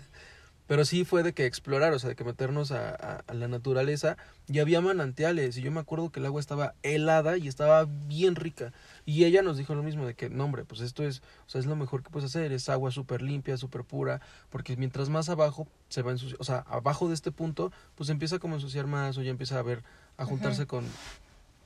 [0.66, 3.48] pero sí fue de que explorar, o sea, de que meternos a, a- a la
[3.48, 4.16] naturaleza
[4.48, 8.34] y había manantiales y yo me acuerdo que el agua estaba helada y estaba bien
[8.36, 8.72] rica.
[9.04, 11.60] Y ella nos dijo lo mismo de que no hombre pues esto es o sea
[11.60, 15.28] es lo mejor que puedes hacer es agua súper limpia súper pura porque mientras más
[15.28, 18.56] abajo se va a ensuciar o sea abajo de este punto pues empieza como a
[18.58, 19.82] ensuciar más o ya empieza a ver
[20.16, 20.84] a juntarse con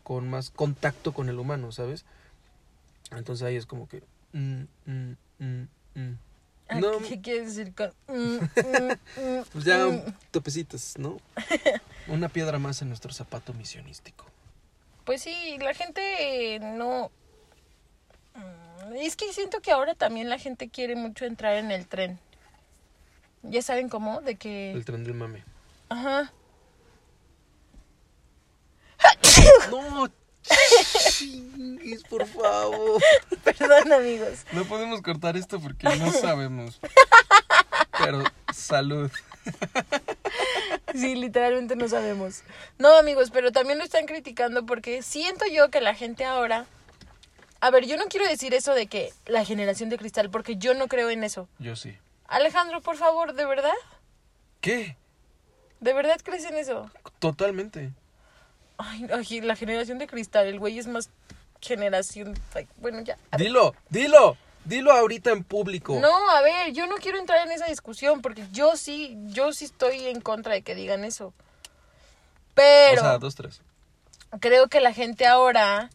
[0.03, 2.05] con más contacto con el humano sabes
[3.13, 6.13] entonces ahí es como que mm, mm, mm,
[6.79, 7.93] no ¿Qué quieres decir con.?
[8.09, 10.15] mm, mm, pues ya mm?
[10.31, 11.19] topecitos, ¿no?
[12.09, 14.27] Una piedra más en nuestro zapato misionístico.
[15.05, 17.11] Pues sí, la gente no.
[18.97, 22.19] Es que siento que ahora también la gente quiere mucho entrar en el tren.
[23.43, 24.73] Ya saben cómo, de que.
[24.73, 25.45] El tren del mame.
[25.89, 26.33] Ajá.
[29.71, 30.11] No,
[31.11, 33.03] chingues, por favor.
[33.45, 34.45] Perdón, amigos.
[34.53, 36.81] No podemos cortar esto porque no sabemos.
[37.99, 39.11] Pero salud.
[40.95, 42.43] Sí, literalmente no sabemos.
[42.79, 46.67] No, amigos, pero también lo están criticando porque siento yo que la gente ahora.
[47.61, 50.75] A ver, yo no quiero decir eso de que la generación de cristal, porque yo
[50.75, 51.49] no creo en eso.
[51.59, 51.97] Yo sí.
[52.27, 53.75] Alejandro, por favor, ¿de verdad?
[54.61, 54.97] ¿Qué?
[55.81, 56.91] ¿De verdad crees en eso?
[57.19, 57.93] Totalmente.
[58.83, 61.11] Ay, ay, la generación de cristal, el güey es más
[61.61, 62.35] generación.
[62.55, 63.17] ay, bueno, ya.
[63.37, 64.37] Dilo, dilo.
[64.65, 65.99] Dilo ahorita en público.
[66.01, 69.65] No, a ver, yo no quiero entrar en esa discusión porque yo sí, yo sí
[69.65, 71.33] estoy en contra de que digan eso.
[72.55, 73.63] Pero O sea, dos, tres.
[74.39, 75.89] creo que la gente ahora.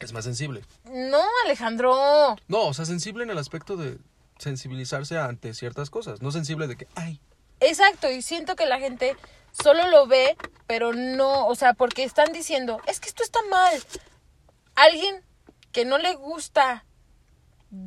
[0.00, 0.62] Es más sensible.
[0.84, 2.36] No, Alejandro.
[2.48, 3.98] No, o sea, sensible en el aspecto de
[4.38, 6.22] sensibilizarse ante ciertas cosas.
[6.22, 7.20] No sensible de que, ay,
[7.60, 9.16] Exacto, y siento que la gente
[9.52, 10.36] solo lo ve,
[10.66, 13.80] pero no, o sea, porque están diciendo, es que esto está mal.
[14.74, 15.22] Alguien
[15.70, 16.84] que no le gusta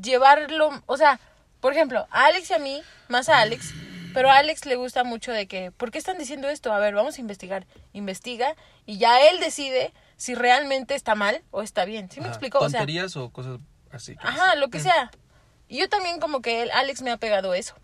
[0.01, 1.19] llevarlo, o sea,
[1.59, 3.73] por ejemplo, a Alex y a mí, más a Alex,
[4.13, 6.71] pero a Alex le gusta mucho de que, ¿por qué están diciendo esto?
[6.71, 7.67] A ver, vamos a investigar.
[7.91, 12.09] Investiga y ya él decide si realmente está mal o está bien.
[12.09, 12.59] ¿Sí me explico?
[12.59, 13.59] O sea, tonterías o cosas
[13.91, 14.15] así.
[14.19, 15.11] Ajá, lo que sea.
[15.67, 17.75] Y yo también como que él, Alex me ha pegado eso.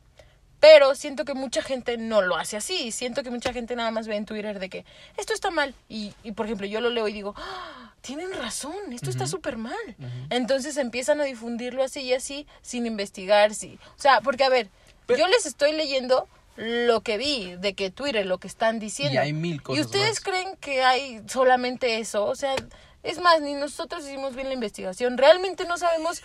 [0.62, 2.92] Pero siento que mucha gente no lo hace así.
[2.92, 4.86] Siento que mucha gente nada más ve en Twitter de que
[5.18, 5.74] esto está mal.
[5.90, 9.58] Y, y por ejemplo, yo lo leo y digo, "Ah, tienen razón, esto está súper
[9.58, 9.76] mal.
[10.30, 13.54] Entonces empiezan a difundirlo así y así, sin investigar.
[13.54, 13.78] Sí.
[13.98, 14.70] O sea, porque a ver,
[15.08, 19.16] Pero- yo les estoy leyendo lo que vi de que Twitter, lo que están diciendo.
[19.16, 20.20] Y hay mil ¿Y cosas ustedes más.
[20.22, 22.26] creen que hay solamente eso?
[22.26, 22.56] O sea,
[23.04, 25.18] es más, ni nosotros hicimos bien la investigación.
[25.18, 26.22] Realmente no sabemos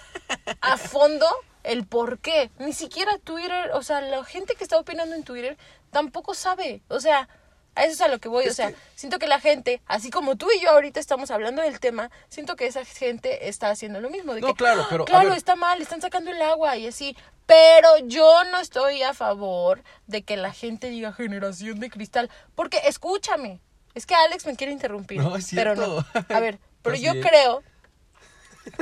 [0.61, 1.27] a fondo
[1.67, 2.51] el por qué.
[2.59, 5.57] Ni siquiera Twitter, o sea, la gente que está opinando en Twitter
[5.91, 6.83] tampoco sabe.
[6.89, 7.29] O sea,
[7.75, 8.45] a eso es a lo que voy.
[8.45, 11.31] Es o sea, que- siento que la gente, así como tú y yo ahorita estamos
[11.31, 14.35] hablando del tema, siento que esa gente está haciendo lo mismo.
[14.35, 15.39] De No, que, claro, "Ah, pero, Claro, ver".
[15.39, 17.17] está mal, están sacando el agua y así.
[17.47, 22.31] Pero yo no estoy a favor de que la gente diga generación de cristal.
[22.55, 23.61] Porque escúchame.
[23.95, 25.21] Es que Alex me quiere interrumpir.
[25.23, 26.03] No, es pero no.
[26.03, 26.35] cierto.
[26.35, 27.63] A ver, pero yo creo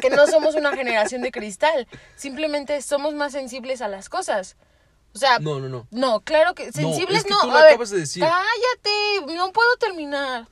[0.00, 1.86] que no somos una generación de cristal.
[2.16, 4.56] Simplemente somos más sensibles a las cosas.
[5.14, 5.86] O sea, No, no, no.
[5.90, 7.40] no, claro que sensibles es que no.
[7.40, 8.22] tú lo a ver, acabas de decir.
[8.24, 10.48] Cállate, no puedo terminar.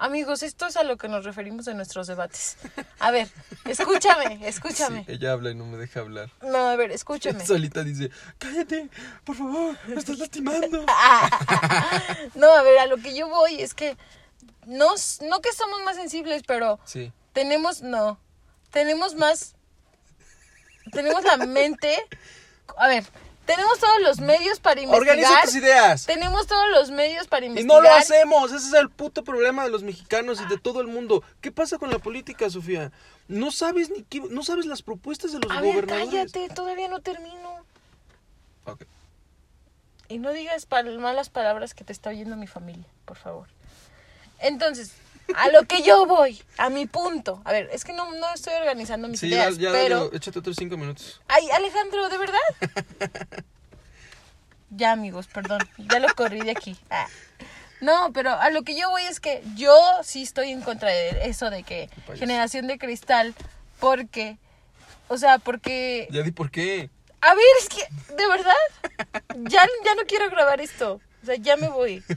[0.00, 2.56] Amigos, esto es a lo que nos referimos en nuestros debates.
[3.00, 3.28] A ver,
[3.64, 5.04] escúchame, escúchame.
[5.04, 6.30] Sí, ella habla y no me deja hablar.
[6.40, 7.44] No, a ver, escúchame.
[7.46, 8.88] Solita dice, cállate,
[9.24, 10.86] por favor, me estás lastimando.
[12.34, 13.96] No, a ver, a lo que yo voy es que
[14.66, 14.90] no,
[15.28, 17.12] no que somos más sensibles, pero Sí.
[17.32, 18.18] tenemos, no,
[18.70, 19.54] tenemos más,
[20.92, 21.96] tenemos la mente,
[22.76, 23.04] a ver,
[23.46, 25.44] tenemos todos los medios para Organiza investigar.
[25.44, 26.04] tus ideas.
[26.06, 27.82] Tenemos todos los medios para Y investigar.
[27.82, 30.86] no lo hacemos, ese es el puto problema de los mexicanos y de todo el
[30.86, 31.22] mundo.
[31.40, 32.92] ¿Qué pasa con la política, Sofía?
[33.26, 36.10] No sabes ni qué, no sabes las propuestas de los A ver, gobernadores.
[36.32, 37.64] cállate, todavía no termino.
[38.64, 38.82] Ok.
[40.10, 40.66] Y no digas
[40.98, 43.46] malas palabras que te está oyendo mi familia, por favor.
[44.40, 44.92] Entonces,
[45.34, 47.40] a lo que yo voy, a mi punto.
[47.44, 50.10] A ver, es que no, no estoy organizando mis Sí, ya, ideas, ya, pero...
[50.10, 51.20] ya, échate otros cinco minutos.
[51.28, 52.38] Ay, Alejandro, ¿de verdad?
[54.70, 55.60] ya, amigos, perdón.
[55.78, 56.76] Ya lo corrí de aquí.
[56.90, 57.06] Ah.
[57.80, 61.28] No, pero a lo que yo voy es que yo sí estoy en contra de
[61.28, 63.34] eso de que generación de cristal,
[63.78, 64.36] porque,
[65.06, 66.90] o sea, porque, Ya di por qué.
[67.20, 68.52] a ver, es que, de verdad,
[69.48, 71.00] ya, ya no quiero grabar esto.
[71.22, 72.02] O sea, ya me voy.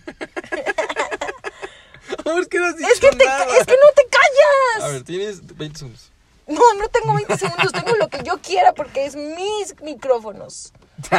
[2.24, 3.58] ¿Por qué no has dicho Es que, te, ca- nada?
[3.58, 4.84] es que no te callas.
[4.84, 6.12] A ver, tienes 20 segundos.
[6.48, 10.74] No, no tengo 20 segundos, tengo lo que yo quiera porque es mis micrófonos.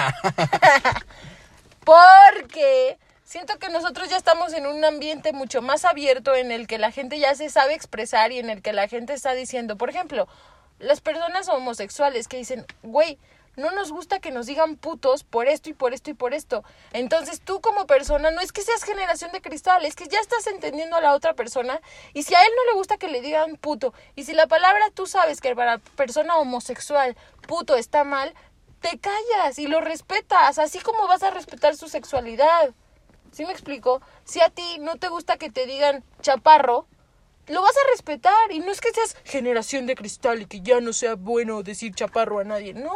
[1.85, 6.79] Porque siento que nosotros ya estamos en un ambiente mucho más abierto en el que
[6.79, 9.91] la gente ya se sabe expresar y en el que la gente está diciendo, por
[9.91, 10.29] ejemplo,
[10.79, 13.19] las personas homosexuales que dicen, güey,
[13.57, 16.65] no nos gusta que nos digan putos por esto y por esto y por esto.
[16.93, 20.47] Entonces tú como persona no es que seas generación de cristal, es que ya estás
[20.47, 21.81] entendiendo a la otra persona
[22.15, 24.91] y si a él no le gusta que le digan puto y si la palabra
[24.95, 28.35] tú sabes que para persona homosexual puto está mal,
[28.81, 32.71] te callas y lo respetas, así como vas a respetar su sexualidad.
[33.31, 34.03] ¿Sí me explico?
[34.25, 36.87] Si a ti no te gusta que te digan chaparro,
[37.49, 40.81] lo vas a respetar y no es que seas generación de cristal y que ya
[40.81, 42.75] no sea bueno decir chaparro a nadie.
[42.75, 42.95] No,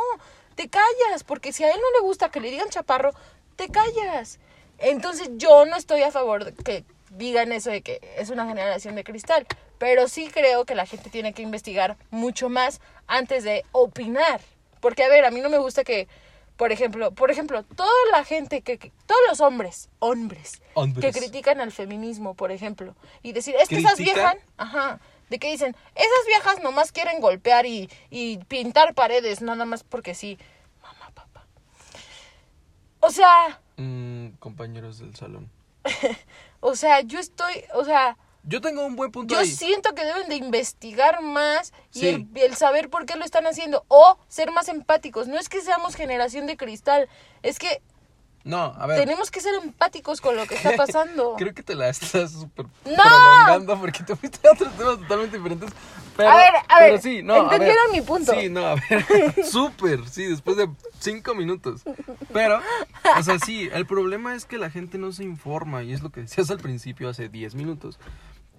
[0.56, 3.12] te callas, porque si a él no le gusta que le digan chaparro,
[3.54, 4.40] te callas.
[4.78, 8.94] Entonces yo no estoy a favor de que digan eso de que es una generación
[8.96, 9.46] de cristal,
[9.78, 14.40] pero sí creo que la gente tiene que investigar mucho más antes de opinar.
[14.80, 16.08] Porque a ver, a mí no me gusta que
[16.56, 21.04] por ejemplo, por ejemplo, toda la gente que, que- todos los hombres, hombres, Hombres.
[21.14, 24.98] que critican al feminismo, por ejemplo, y decir, es que esas viejas, ajá,
[25.30, 30.14] de que dicen, esas viejas nomás quieren golpear y, y pintar paredes, nada más porque
[30.14, 30.38] sí.
[30.82, 31.46] Mamá, papá.
[33.00, 35.50] O sea, Mm, compañeros del salón.
[36.60, 39.46] o sea, yo estoy, o sea, Yo tengo un buen punto yo ahí.
[39.50, 42.08] siento que deben de investigar más y Sí.
[42.08, 45.28] el, el saber por qué lo están haciendo o ser más empáticos.
[45.28, 47.08] No es que seamos generación de cristal,
[47.42, 47.82] es que
[48.46, 49.00] No, a ver.
[49.00, 51.34] tenemos que ser empáticos con lo que está pasando.
[51.36, 53.02] Creo que te la estás súper ¡No!
[53.02, 55.70] prolongando porque te fuiste a otros temas totalmente diferentes.
[56.16, 57.52] Pero, A ver, a pero ver, sí, no, a ver.
[57.54, 58.32] ¿entendieron mi punto?
[58.32, 59.44] Sí, no, a ver.
[59.44, 61.82] Súper, sí, después de cinco minutos.
[62.32, 62.60] Pero,
[63.18, 66.10] o sea, sí, el problema es que la gente no se informa y es lo
[66.10, 67.98] que decías al principio hace 10 minutos.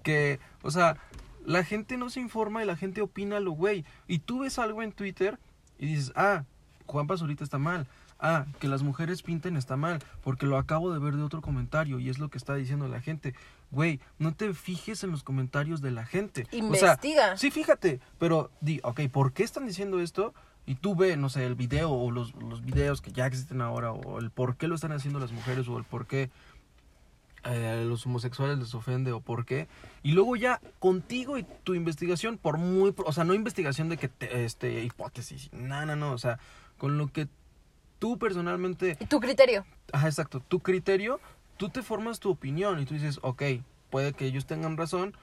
[0.02, 0.98] Que, o sea,
[1.46, 3.86] la gente no se informa y la gente opina lo güey.
[4.06, 5.38] Y tú ves algo en Twitter
[5.78, 6.44] y dices, ah,
[6.86, 7.86] Juan Pazurita está mal.
[8.20, 12.00] Ah, que las mujeres pinten está mal, porque lo acabo de ver de otro comentario
[12.00, 13.34] y es lo que está diciendo la gente.
[13.70, 16.42] Güey, no te fijes en los comentarios de la gente.
[16.48, 17.36] O sea, Investiga.
[17.36, 20.34] sí, fíjate, pero di, ok, ¿por qué están diciendo esto?
[20.66, 23.92] Y tú ve, no sé, el video o los, los videos que ya existen ahora,
[23.92, 26.30] o el por qué lo están haciendo las mujeres, o el por qué
[27.44, 29.68] eh, los homosexuales les ofende, o por qué.
[30.02, 34.08] Y luego ya contigo y tu investigación, por muy, o sea, no investigación de que,
[34.08, 36.38] te, este, hipótesis, no, no, no, o sea,
[36.76, 37.28] con lo que
[37.98, 39.64] tú personalmente ¿Y tu criterio?
[39.92, 40.40] Ajá, exacto.
[40.40, 41.20] Tu criterio,
[41.56, 43.42] tú te formas tu opinión y tú dices, ok,
[43.90, 45.16] puede que ellos tengan razón,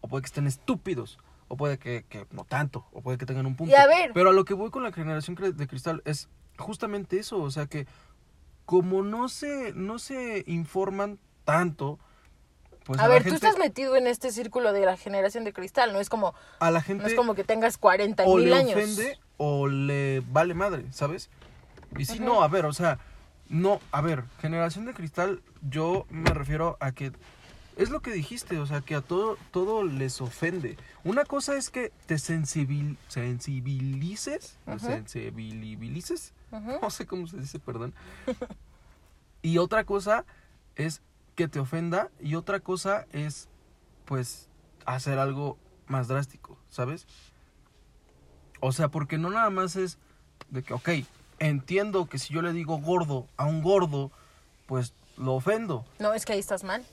[0.00, 3.46] o puede que estén estúpidos, o puede que, que no tanto, o puede que tengan
[3.46, 3.72] un punto.
[3.72, 4.12] Y a ver.
[4.14, 6.28] Pero a lo que voy con la generación de cristal es
[6.58, 7.86] justamente eso, o sea que
[8.66, 11.98] como no se, no se informan tanto,
[12.84, 15.98] pues a, ver, tú estás metido en este círculo de la generación de cristal, no
[15.98, 18.76] es como, a la no gente es como que tengas 40 o mil le años.
[18.76, 21.30] ofende o le vale madre, ¿sabes?
[21.98, 22.98] Y si no, a ver, o sea,
[23.48, 27.12] no, a ver, generación de cristal, yo me refiero a que
[27.76, 30.76] es lo que dijiste, o sea, que a todo, todo les ofende.
[31.02, 37.94] Una cosa es que te sensibil, sensibilices, sensibilices, no sé cómo se dice, perdón.
[39.42, 40.24] y otra cosa
[40.76, 41.02] es
[41.34, 43.48] que te ofenda y otra cosa es,
[44.04, 44.48] pues,
[44.84, 47.06] hacer algo más drástico, ¿sabes?
[48.60, 49.98] O sea, porque no nada más es
[50.50, 50.88] de que, ok,
[51.40, 54.12] entiendo que si yo le digo gordo a un gordo,
[54.66, 55.84] pues lo ofendo.
[55.98, 56.84] No, es que ahí estás mal.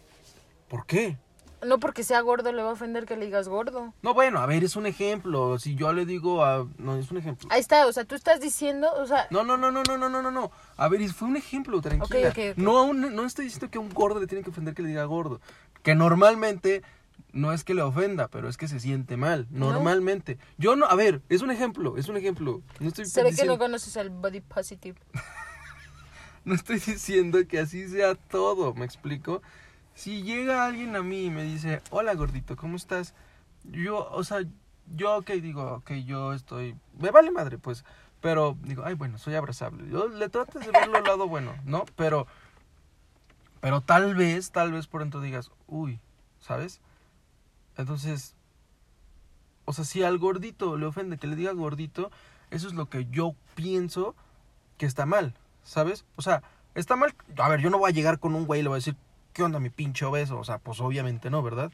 [0.67, 1.17] ¿Por qué?
[1.65, 3.93] No porque sea gordo le va a ofender que le digas gordo.
[4.03, 5.57] No, bueno, a ver, es un ejemplo.
[5.57, 6.67] Si yo le digo a...
[6.77, 7.49] No, es un ejemplo.
[7.51, 9.27] Ahí está, o sea, tú estás diciendo, o sea...
[9.31, 10.51] No, no, no, no, no, no, no, no, no.
[10.75, 12.29] A ver, fue un ejemplo, tranquila.
[12.29, 12.57] Ok, ok, ok.
[12.57, 15.03] No, no estoy diciendo que a un gordo le tiene que ofender que le diga
[15.05, 15.41] gordo.
[15.81, 16.83] Que normalmente
[17.34, 19.47] no es que le ofenda, pero es que se siente mal.
[19.49, 20.38] Normalmente.
[20.58, 22.62] Yo no, a ver, es un ejemplo, es un ejemplo.
[22.80, 24.99] No estoy Se ve que diciendo- no conoces el body positive.
[26.45, 29.41] No estoy diciendo que así sea todo, ¿me explico?
[29.95, 33.13] Si llega alguien a mí y me dice, hola gordito, ¿cómo estás?
[33.65, 34.39] Yo, o sea,
[34.95, 37.84] yo ok, digo, ok, yo estoy, me vale madre, pues,
[38.21, 39.89] pero digo, ay, bueno, soy abrazable.
[39.89, 41.84] Yo le trato de verlo al lado bueno, ¿no?
[41.97, 42.27] Pero,
[43.60, 45.99] pero tal vez, tal vez por dentro digas, uy,
[46.39, 46.80] ¿sabes?
[47.78, 48.36] Entonces,
[49.66, 52.12] o sea, si al gordito le ofende que le diga gordito,
[52.52, 54.16] eso es lo que yo pienso
[54.78, 56.06] que está mal, ¿sabes?
[56.16, 56.42] O sea,
[56.76, 57.13] está mal.
[57.38, 58.96] A ver, yo no voy a llegar con un güey y le voy a decir,
[59.34, 60.40] ¿qué onda mi pinche obeso?
[60.40, 61.72] O sea, pues obviamente no, ¿verdad?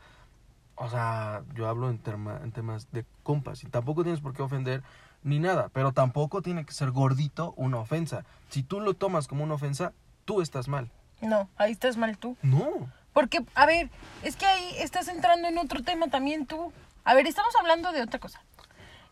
[0.75, 4.41] O sea, yo hablo en, terma- en temas de compas y tampoco tienes por qué
[4.41, 4.81] ofender
[5.21, 8.25] ni nada, pero tampoco tiene que ser gordito una ofensa.
[8.49, 9.93] Si tú lo tomas como una ofensa,
[10.25, 10.89] tú estás mal.
[11.21, 12.35] No, ahí estás mal tú.
[12.41, 12.89] No.
[13.13, 13.89] Porque, a ver,
[14.23, 16.73] es que ahí estás entrando en otro tema también tú.
[17.03, 18.41] A ver, estamos hablando de otra cosa.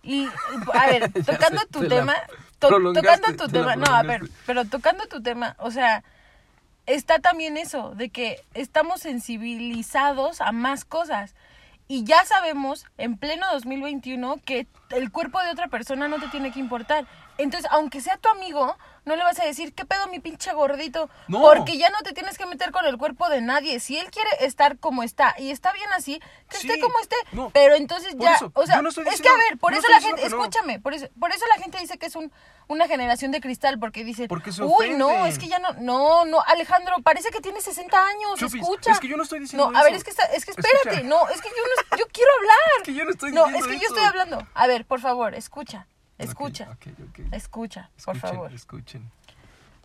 [0.03, 0.27] Y,
[0.73, 2.15] a ver, tocando tu te tema,
[2.59, 6.03] to- tocando tu te tema, no, a ver, pero tocando tu tema, o sea,
[6.87, 11.35] está también eso, de que estamos sensibilizados a más cosas.
[11.87, 16.51] Y ya sabemos, en pleno 2021, que el cuerpo de otra persona no te tiene
[16.51, 17.05] que importar.
[17.43, 21.09] Entonces, aunque sea tu amigo, no le vas a decir, ¿qué pedo mi pinche gordito?
[21.27, 21.41] No.
[21.41, 23.79] Porque ya no te tienes que meter con el cuerpo de nadie.
[23.79, 27.15] Si él quiere estar como está y está bien así, que Sí, esté como esté.
[27.31, 27.49] no.
[27.51, 29.87] Pero entonces Por ya, eso, o sea, no es que a ver, por no eso
[29.89, 30.27] la gente, no.
[30.27, 32.31] escúchame, por eso, por eso la gente dice que es un,
[32.67, 36.25] una generación de cristal, porque dice, Porque se uy, no, es que ya no, no,
[36.25, 38.91] no, Alejandro, parece que tiene 60 años, Chupis, escucha.
[38.91, 40.89] es que yo no estoy diciendo No, a ver, es que, está- es que espérate,
[41.01, 41.03] Escucha.
[41.03, 41.55] no, es que yo
[41.91, 42.57] no, yo quiero hablar.
[42.77, 44.47] Es que yo no estoy No, diciendo es que yo estoy hablando.
[44.53, 45.87] A ver, por favor, escucha,
[46.21, 46.77] Escucha,
[47.31, 48.53] escucha, por favor.
[48.53, 49.11] Escuchen.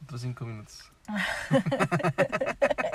[0.03, 0.93] Otros cinco minutos.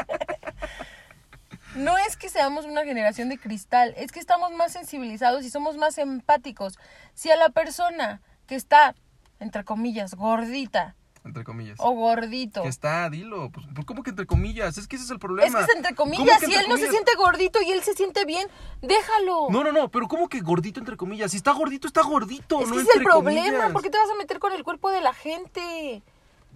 [1.76, 5.78] No es que seamos una generación de cristal, es que estamos más sensibilizados y somos
[5.78, 6.78] más empáticos.
[7.14, 8.94] Si a la persona que está,
[9.40, 11.78] entre comillas, gordita Entre comillas.
[11.80, 13.52] o gordito, Que está, dilo.
[13.52, 14.78] Pues, pues, ¿Cómo que entre comillas?
[14.80, 15.48] Es que ese es el problema.
[15.60, 17.84] es que es entre ¿Cómo comillas, que si él no se siente gordito y él
[17.84, 18.48] se siente bien,
[18.82, 19.48] déjalo.
[19.52, 21.30] No, no, no, pero ¿cómo que gordito entre comillas?
[21.32, 22.62] Si está gordito, está gordito.
[22.62, 23.72] es no que ese es el problema, comillas.
[23.72, 26.02] ¿por qué te vas a meter con el cuerpo de la gente?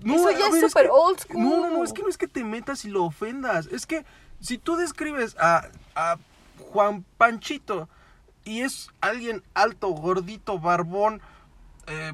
[0.04, 1.44] No, Eso ya es súper que- old school.
[1.44, 3.68] No, no, no, es que no es que te metas y lo ofendas.
[3.68, 4.04] Es que
[4.40, 6.18] si tú describes a, a
[6.72, 7.88] Juan Panchito
[8.44, 11.22] y es alguien alto, gordito, barbón,
[11.88, 12.14] eh,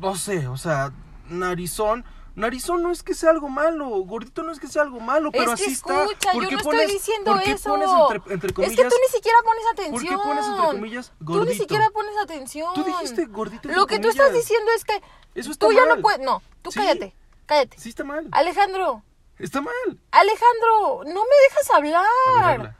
[0.00, 0.92] no sé, o sea,
[1.30, 2.04] narizón.
[2.36, 5.38] Narizón no es que sea algo malo, gordito no es que sea algo malo, Es
[5.40, 6.04] pero que así está.
[6.04, 7.68] escucha, ¿Por yo qué no pones- estoy diciendo ¿por qué eso.
[7.70, 8.72] pones entre, entre comillas?
[8.78, 9.92] es que tú ni siquiera pones atención.
[9.92, 11.50] ¿Por qué pones entre comillas Tú gordito?
[11.52, 12.74] ni siquiera pones atención.
[12.74, 15.02] Tú dijiste gordito Lo que tú estás diciendo es que
[15.34, 16.20] Eso está tú ya no puedes.
[16.20, 16.78] No, tú Sí.
[16.78, 17.14] cállate,
[17.46, 17.78] cállate.
[17.78, 18.28] Sí está mal.
[18.32, 19.02] Alejandro,
[19.38, 19.74] Está mal.
[20.12, 22.54] Alejandro, no me dejas A ver, hablar.
[22.54, 22.76] habla.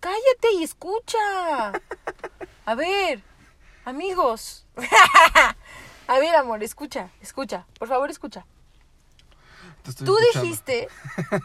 [0.00, 1.72] Cállate y escucha.
[2.64, 3.22] A ver,
[3.84, 4.64] amigos.
[6.08, 7.66] A ver, amor, escucha, escucha.
[7.78, 8.44] Por favor, escucha.
[9.82, 10.42] Te estoy Tú escuchando.
[10.48, 10.88] dijiste,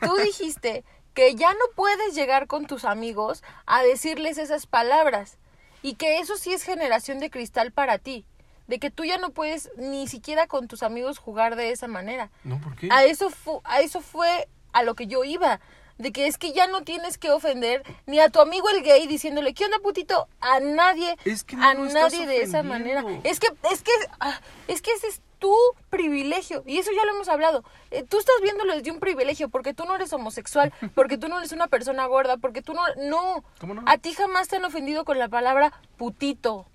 [0.02, 5.38] tú dijiste que ya no puedes llegar con tus amigos a decirles esas palabras
[5.84, 8.26] y que eso sí es generación de cristal para ti,
[8.68, 12.32] de que tú ya no puedes ni siquiera con tus amigos jugar de esa manera.
[12.44, 12.90] No, ¿por qué?
[12.92, 15.60] A eso fu- a eso fue a lo que yo iba,
[16.04, 19.08] de que es que ya no tienes que ofender ni a tu amigo el gay
[19.08, 20.28] diciéndole, ¿qué onda putito?
[20.42, 23.04] A nadie, Es que no a nadie de esa manera.
[23.24, 25.56] Es que es que ah, es que ese es tu
[25.90, 27.64] privilegio y eso ya lo hemos hablado.
[27.90, 31.38] Eh, tú estás viéndolo desde un privilegio porque tú no eres homosexual, porque tú no
[31.38, 33.44] eres una persona gorda, porque tú no no.
[33.60, 33.84] ¿Cómo no?
[33.86, 36.66] A ti jamás te han ofendido con la palabra putito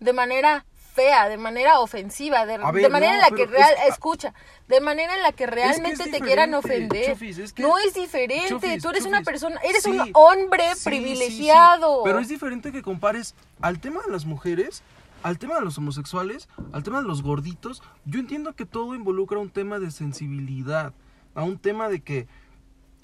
[0.00, 4.32] de manera fea, de manera ofensiva, de, manera no, en la que real, es- escucha,
[4.68, 7.06] de manera en la que realmente te quieran ofender.
[7.12, 10.80] Chofis, es que- no es diferente, tú eres una persona, eres un hombre sí, sí,
[10.80, 12.02] sí, privilegiado.
[12.04, 14.82] Pero es diferente que compares al tema de las mujeres
[15.24, 19.38] al tema de los homosexuales, al tema de los gorditos, yo entiendo que todo involucra
[19.38, 20.92] un tema de sensibilidad,
[21.34, 22.26] a un tema de que,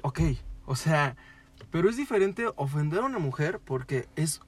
[0.02, 0.20] ok,
[0.66, 1.16] o sea,
[1.70, 4.42] pero es diferente ofender a una mujer porque es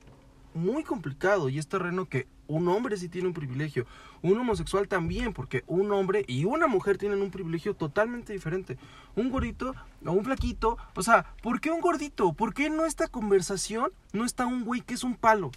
[0.53, 2.27] muy complicado y es terreno que
[2.57, 3.87] un hombre sí tiene un privilegio,
[4.23, 8.79] un homosexual también, porque un hombre y una mujer tienen un privilegio totalmente diferente.
[9.17, 9.75] Un gordito
[10.07, 12.33] o un flaquito, o sea, ¿por qué un gordito?
[12.33, 15.51] ¿Por qué en esta conversación no está un güey que es un palo?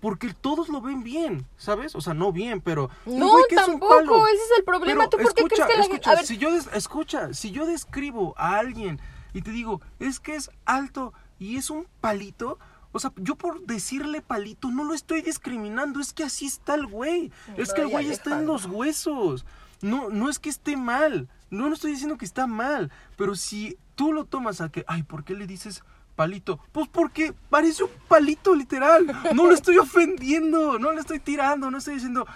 [0.00, 1.94] Porque todos lo ven bien, ¿sabes?
[1.96, 2.90] O sea, no bien, pero...
[3.06, 4.26] No, güey que es un tampoco, palo.
[4.26, 5.08] ese es el problema.
[5.08, 5.94] Pero ¿Tú por qué escucha, crees que la gente.?
[5.96, 9.00] escucha, A ver, si yo des- escucha, si yo describo a alguien
[9.32, 12.58] y te digo, es que es alto y es un palito,
[12.96, 16.86] o sea, yo por decirle palito no lo estoy discriminando, es que así está el
[16.86, 17.30] güey.
[17.58, 19.44] Es que el güey está en los huesos.
[19.82, 21.28] No, no es que esté mal.
[21.50, 22.90] No, no estoy diciendo que está mal.
[23.18, 25.84] Pero si tú lo tomas a que, ay, ¿por qué le dices
[26.14, 26.58] palito?
[26.72, 29.06] Pues porque parece un palito literal.
[29.34, 32.26] No lo estoy ofendiendo, no le estoy tirando, no estoy diciendo,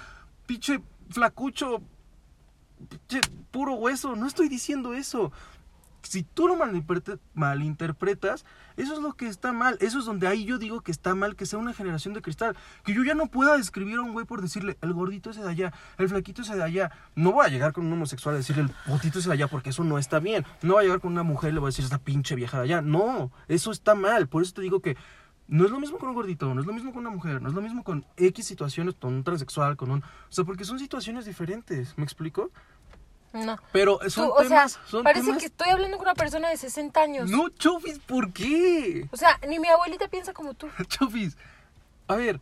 [0.45, 1.81] pinche flacucho,
[2.87, 4.15] pinche puro hueso.
[4.15, 5.33] No estoy diciendo eso.
[6.03, 6.57] Si tú lo
[7.35, 8.45] malinterpretas,
[8.81, 9.77] eso es lo que está mal.
[9.81, 12.57] Eso es donde ahí yo digo que está mal que sea una generación de cristal.
[12.85, 15.51] Que yo ya no pueda describir a un güey por decirle el gordito ese de
[15.51, 16.91] allá, el flaquito ese de allá.
[17.15, 19.71] No voy a llegar con un homosexual a decirle el putito ese de allá porque
[19.71, 20.47] eso no está bien.
[20.63, 22.59] No voy a llegar con una mujer y le voy a decir esta pinche vieja
[22.59, 22.81] de allá.
[22.81, 24.29] No, eso está mal.
[24.29, 24.97] Por eso te digo que
[25.51, 27.49] no es lo mismo con un gordito, no es lo mismo con una mujer, no
[27.49, 29.99] es lo mismo con X situaciones, con un transexual, con un...
[29.99, 32.53] O sea, porque son situaciones diferentes, ¿me explico?
[33.33, 33.59] No.
[33.73, 34.79] Pero Tú, son o sea, temas...
[34.89, 37.31] son parece temas- que estoy hablando con una persona de 60 años.
[37.31, 39.07] No, Chofis, ¿por qué?
[39.13, 40.69] O sea, ni mi abuelita piensa como tú.
[40.89, 41.37] Chofis,
[42.09, 42.41] a ver,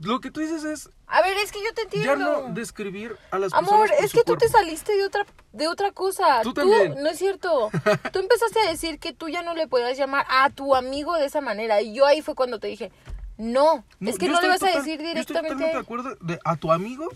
[0.00, 2.48] lo que tú dices es A ver, es que yo te ya entiendo.
[2.48, 5.92] no describir a las personas Amor, es que tú te saliste de otra de otra
[5.92, 6.42] cosa.
[6.42, 6.94] Tú también.
[7.00, 7.70] no es cierto.
[8.12, 11.26] Tú empezaste a decir que tú ya no le podías llamar a tu amigo de
[11.26, 12.90] esa manera y yo ahí fue cuando te dije,
[13.36, 15.76] "No, es que no le vas a decir Yo estoy directamente totalmente de él".
[15.78, 17.08] acuerdo de a tu amigo.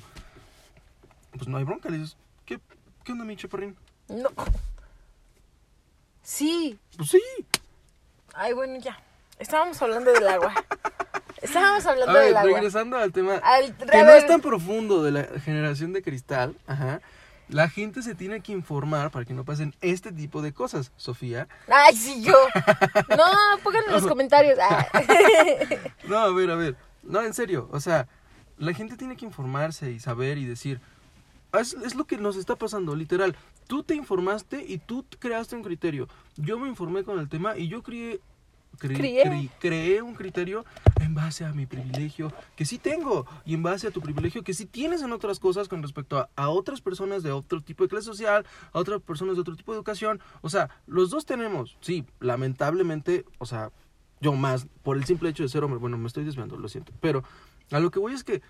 [1.38, 2.60] Pues no hay bronca, le dices, ¿qué,
[3.04, 3.76] qué onda, mi chaparrín?
[4.08, 4.28] No.
[6.22, 6.78] Sí.
[6.96, 7.22] Pues sí.
[8.34, 9.00] Ay, bueno, ya.
[9.38, 10.52] Estábamos hablando del agua.
[11.42, 12.52] Estábamos A hablando ver, del agua.
[12.52, 17.00] regresando al tema Al- que no es tan profundo de la generación de cristal, ajá.
[17.48, 21.48] La gente se tiene que informar para que no pasen este tipo de cosas, Sofía.
[21.72, 22.34] Ay, sí, yo.
[23.16, 23.24] No,
[23.62, 24.58] pónganlo en los comentarios.
[24.60, 24.86] Ah.
[26.08, 26.76] No, a ver, a ver.
[27.04, 27.68] No, en serio.
[27.72, 28.06] O sea,
[28.58, 30.80] la gente tiene que informarse y saber y decir.
[31.52, 33.34] Es, es lo que nos está pasando, literal.
[33.66, 36.08] Tú te informaste y tú creaste un criterio.
[36.36, 38.20] Yo me informé con el tema y yo creé,
[38.78, 38.96] cre-
[39.58, 40.64] creé un criterio
[41.00, 44.52] en base a mi privilegio que sí tengo y en base a tu privilegio que
[44.54, 47.88] sí tienes en otras cosas con respecto a, a otras personas de otro tipo de
[47.88, 50.20] clase social, a otras personas de otro tipo de educación.
[50.42, 53.70] O sea, los dos tenemos, sí, lamentablemente, o sea,
[54.20, 56.92] yo más, por el simple hecho de ser hombre, bueno, me estoy desviando, lo siento,
[57.00, 57.22] pero
[57.70, 58.42] a lo que voy es que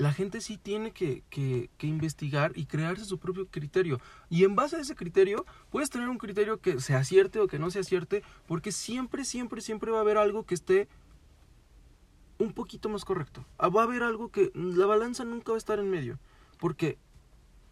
[0.00, 4.00] la gente sí tiene que, que, investigar y crearse su propio criterio.
[4.30, 7.58] Y en base a ese criterio, puedes tener un criterio que se acierte o que
[7.58, 10.88] no se acierte, porque siempre, siempre, siempre va a haber algo que esté
[12.38, 13.44] un poquito más correcto.
[13.58, 16.18] Ah, Va a haber algo que la balanza nunca va a estar en medio,
[16.58, 16.96] porque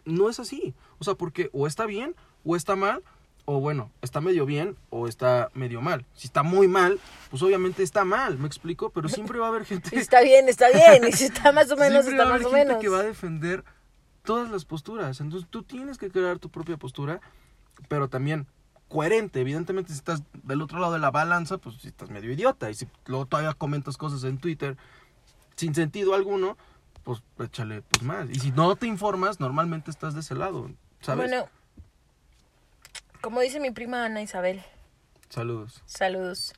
[0.04, 0.74] no es así.
[0.98, 2.14] O sea, porque o está bien
[2.44, 3.02] o está mal,
[3.50, 6.04] o bueno, está medio bien o está medio mal.
[6.12, 9.64] Si está muy mal, pues obviamente está mal, me explico, pero siempre va a haber
[9.64, 11.08] gente Está bien, está bien.
[11.08, 12.82] Y si está más o menos, Siempre está va a más haber o gente menos.
[12.82, 13.64] que va a defender
[14.22, 15.22] todas las posturas.
[15.22, 17.22] Entonces tú tienes que crear tu propia postura,
[17.88, 18.46] pero también
[18.88, 19.40] coherente.
[19.40, 22.70] Evidentemente, si estás del otro lado de la balanza, pues si estás medio idiota.
[22.70, 24.76] Y si luego todavía comentas cosas en Twitter
[25.56, 26.58] sin sentido alguno,
[27.02, 28.28] pues échale pues más.
[28.28, 30.70] Y si no te informas, normalmente estás de ese lado,
[31.00, 31.30] ¿sabes?
[31.30, 31.48] Bueno,
[33.20, 34.62] como dice mi prima Ana Isabel,
[35.28, 35.82] Saludos.
[35.86, 36.54] saludos.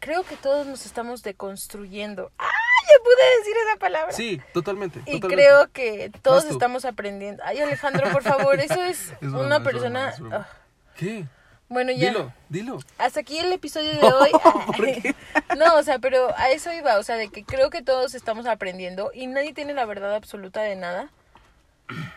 [0.00, 2.32] Creo que todos nos estamos deconstruyendo.
[2.38, 2.48] ¡Ah!
[2.88, 4.12] Ya pude decir esa palabra.
[4.12, 4.98] Sí, totalmente.
[5.06, 5.28] Y totalmente.
[5.28, 7.40] creo que todos estamos aprendiendo.
[7.46, 10.08] Ay, Alejandro, por favor, eso es, Es broma, una es broma, persona.
[10.10, 10.36] es broma.
[10.36, 10.56] Ah,
[10.96, 11.24] ¿Qué?
[11.68, 12.08] bueno, ya.
[12.10, 12.78] Dilo, dilo.
[12.98, 14.30] Hasta aquí el episodio de hoy.
[15.56, 18.46] no, o sea, pero a eso iba, o sea, de que creo que todos estamos
[18.46, 21.08] aprendiendo y nadie tiene la verdad absoluta de nada.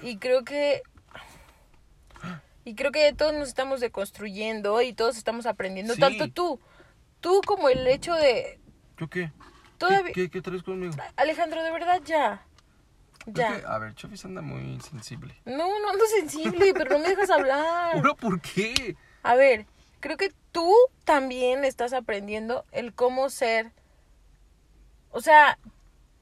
[0.01, 0.82] Y creo que
[2.66, 6.01] y creo que todos nos estamos deconstruyendo y todos estamos aprendiendo, Sí.
[6.01, 6.59] tanto tú,
[7.22, 8.59] tú como el hecho de
[8.97, 9.32] ¿Yo qué?
[9.78, 10.93] todavía ¿Qué, qué, qué traes conmigo?
[11.16, 12.45] Alejandro, de verdad ya.
[13.28, 13.59] Ya.
[13.59, 15.36] Que, a ver, Chofis anda muy sensible.
[15.45, 17.95] No, no ando sensible, pero no me dejas hablar.
[17.95, 18.95] ¿Ahora por qué?
[19.24, 19.66] A ver,
[19.99, 20.72] creo que tú
[21.05, 23.72] también estás aprendiendo el cómo ser.
[25.09, 25.57] O sea,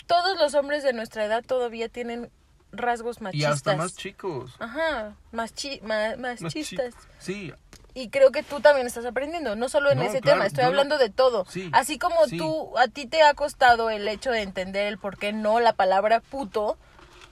[0.07, 2.31] todos los hombres de nuestra edad todavía tienen
[2.73, 3.53] rasgos Y machistas.
[3.53, 4.55] hasta más chicos.
[4.59, 6.93] Ajá, más, chi más, Más chi- machistas.
[7.19, 7.53] Sí,
[7.95, 10.63] Y creo que tú también estás aprendiendo, no solo en No, ese claro, tema, estoy
[10.63, 11.45] lo- hablando de todo.
[11.47, 12.37] Sí, Así como sí.
[12.39, 15.73] tú, a ti te ha costado el hecho de entender el por qué no la
[15.73, 16.77] palabra puto,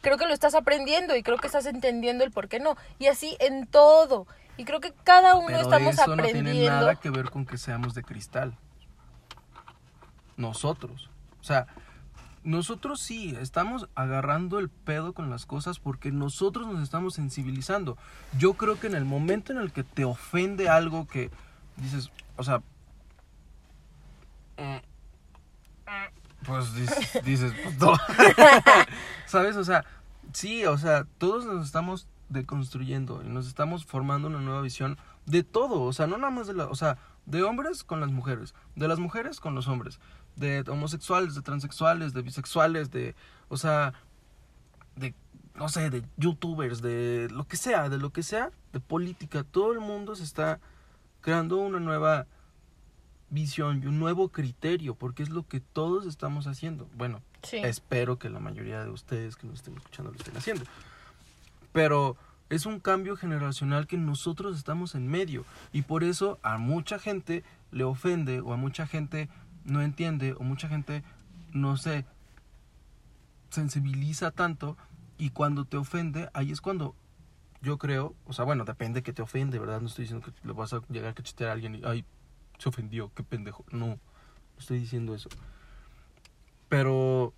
[0.01, 2.77] creo que lo estás aprendiendo y creo que estás entendiendo el por qué no.
[2.99, 4.27] Y así en todo.
[4.57, 6.51] Y creo que cada uno pero estamos eso no aprendiendo.
[6.51, 8.55] tiene nada que ver con que seamos de cristal.
[10.37, 11.09] Nosotros.
[11.39, 11.67] O sea,
[12.43, 17.97] nosotros sí estamos agarrando el pedo con las cosas porque nosotros nos estamos sensibilizando.
[18.37, 21.29] Yo creo que en el momento en el que te ofende algo que
[21.77, 22.61] dices, o sea,
[26.45, 26.73] pues
[27.25, 27.99] dices, pues.
[29.25, 29.55] ¿sabes?
[29.55, 29.85] O sea,
[30.33, 35.43] sí, o sea, todos nos estamos deconstruyendo y nos estamos formando una nueva visión de
[35.43, 38.55] todo, o sea, no nada más de la, o sea, de hombres con las mujeres,
[38.75, 39.99] de las mujeres con los hombres,
[40.41, 43.15] de homosexuales, de transexuales, de bisexuales, de,
[43.47, 43.93] o sea,
[44.97, 45.13] de,
[45.55, 49.71] no sé, de youtubers, de lo que sea, de lo que sea, de política, todo
[49.71, 50.59] el mundo se está
[51.21, 52.25] creando una nueva
[53.29, 56.89] visión y un nuevo criterio, porque es lo que todos estamos haciendo.
[56.97, 57.57] Bueno, Sí.
[57.57, 60.63] espero que la mayoría de ustedes que nos estén escuchando lo estén haciendo.
[61.71, 62.17] Pero
[62.49, 67.43] es un cambio generacional que nosotros estamos en medio y por eso a mucha gente
[67.71, 69.29] le ofende o a mucha gente
[69.65, 71.03] no entiende o mucha gente
[71.53, 72.05] no se
[73.49, 74.77] sensibiliza tanto
[75.17, 76.95] y cuando te ofende ahí es cuando
[77.61, 79.81] yo creo, o sea, bueno, depende que te ofende, ¿verdad?
[79.81, 82.05] No estoy diciendo que le vas a llegar a cachetear a alguien y, ay,
[82.57, 83.65] se ofendió, qué pendejo.
[83.71, 83.99] No, no
[84.57, 85.29] estoy diciendo eso.
[86.69, 87.33] Pero,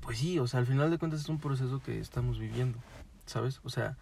[0.00, 2.78] pues sí, o sea, al final de cuentas es un proceso que estamos viviendo,
[3.24, 3.60] ¿sabes?
[3.62, 3.96] O sea,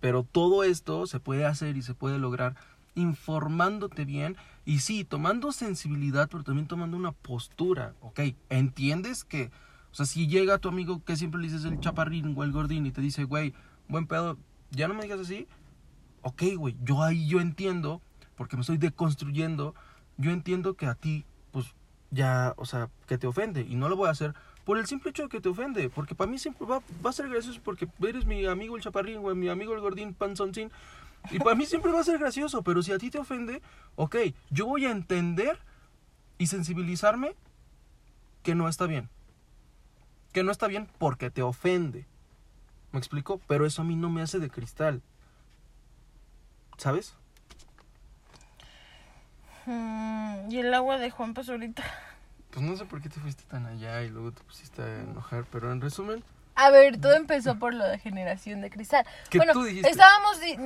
[0.00, 2.56] pero todo esto se puede hacer y se puede lograr
[2.98, 8.20] informándote bien y sí, tomando sensibilidad, pero también tomando una postura, ¿ok?
[8.50, 9.50] ¿Entiendes que,
[9.90, 12.84] o sea, si llega tu amigo que siempre le dices el chaparrín o el gordín
[12.84, 13.54] y te dice, güey,
[13.88, 14.36] buen pedo,
[14.70, 15.46] ya no me digas así,
[16.22, 18.02] ok, güey, yo ahí yo entiendo,
[18.36, 19.74] porque me estoy deconstruyendo,
[20.18, 21.74] yo entiendo que a ti, pues,
[22.10, 24.34] ya, o sea, que te ofende, y no lo voy a hacer
[24.68, 27.12] por el simple hecho de que te ofende, porque para mí siempre va, va a
[27.14, 30.70] ser gracioso porque eres mi amigo el chaparrín, güey, mi amigo el gordín panzoncín,
[31.30, 33.62] y para mí siempre va a ser gracioso, pero si a ti te ofende,
[33.96, 34.16] ok,
[34.50, 35.58] yo voy a entender
[36.38, 37.34] y sensibilizarme
[38.42, 39.08] que no está bien.
[40.32, 42.06] Que no está bien porque te ofende.
[42.92, 43.40] ¿Me explico?
[43.46, 45.02] Pero eso a mí no me hace de cristal.
[46.76, 47.14] ¿Sabes?
[49.66, 51.84] Mm, y el agua de Juan Pazurita.
[52.50, 55.44] Pues no sé por qué te fuiste tan allá y luego te pusiste a enojar,
[55.50, 56.24] pero en resumen,
[56.60, 59.06] A ver, todo empezó por lo de generación de cristal.
[59.30, 59.88] ¿Qué bueno, tú dijiste?
[59.90, 60.56] estábamos di-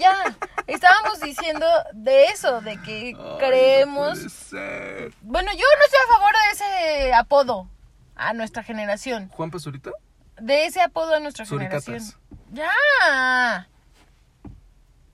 [0.00, 0.36] ya,
[0.66, 4.18] estábamos diciendo de eso, de que creemos.
[4.18, 5.14] Ay, no puede ser.
[5.22, 7.68] Bueno, yo no estoy a favor de ese apodo
[8.16, 9.92] a nuestra generación, ¿Juan Pazurita?
[10.40, 11.84] de ese apodo a nuestra Suricatas.
[11.84, 12.20] generación.
[12.52, 13.68] Ya.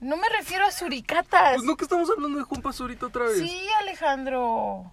[0.00, 1.56] No me refiero a suricatas.
[1.56, 3.38] Pues no que estamos hablando de Juan Pazurita otra vez.
[3.38, 4.90] Sí, Alejandro.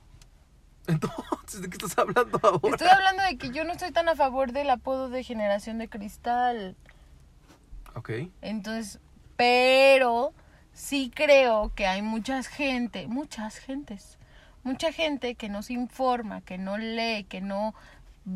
[0.90, 2.70] Entonces, ¿de qué estás hablando ahora?
[2.70, 5.88] Estoy hablando de que yo no estoy tan a favor del apodo de generación de
[5.88, 6.76] cristal.
[7.96, 8.12] Ok.
[8.42, 9.00] Entonces,
[9.36, 10.34] pero
[10.74, 14.18] sí creo que hay mucha gente, muchas gentes,
[14.64, 17.76] mucha gente que no se informa, que no lee, que no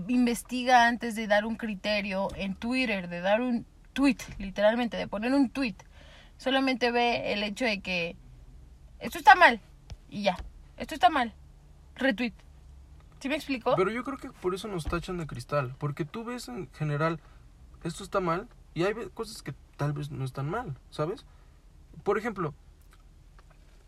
[0.07, 5.33] investiga antes de dar un criterio en Twitter, de dar un tweet, literalmente, de poner
[5.33, 5.75] un tweet.
[6.37, 8.15] Solamente ve el hecho de que
[8.99, 9.59] esto está mal
[10.09, 10.37] y ya,
[10.77, 11.33] esto está mal.
[11.95, 12.33] Retweet.
[13.19, 13.75] ¿Sí me explicó?
[13.75, 15.75] Pero yo creo que por eso nos tachan de cristal.
[15.77, 17.19] Porque tú ves en general,
[17.83, 21.25] esto está mal, y hay cosas que tal vez no están mal, ¿sabes?
[22.03, 22.53] Por ejemplo,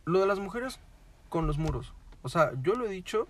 [0.05, 0.79] lo de las mujeres
[1.29, 1.93] con los muros.
[2.21, 3.27] O sea, yo lo he dicho,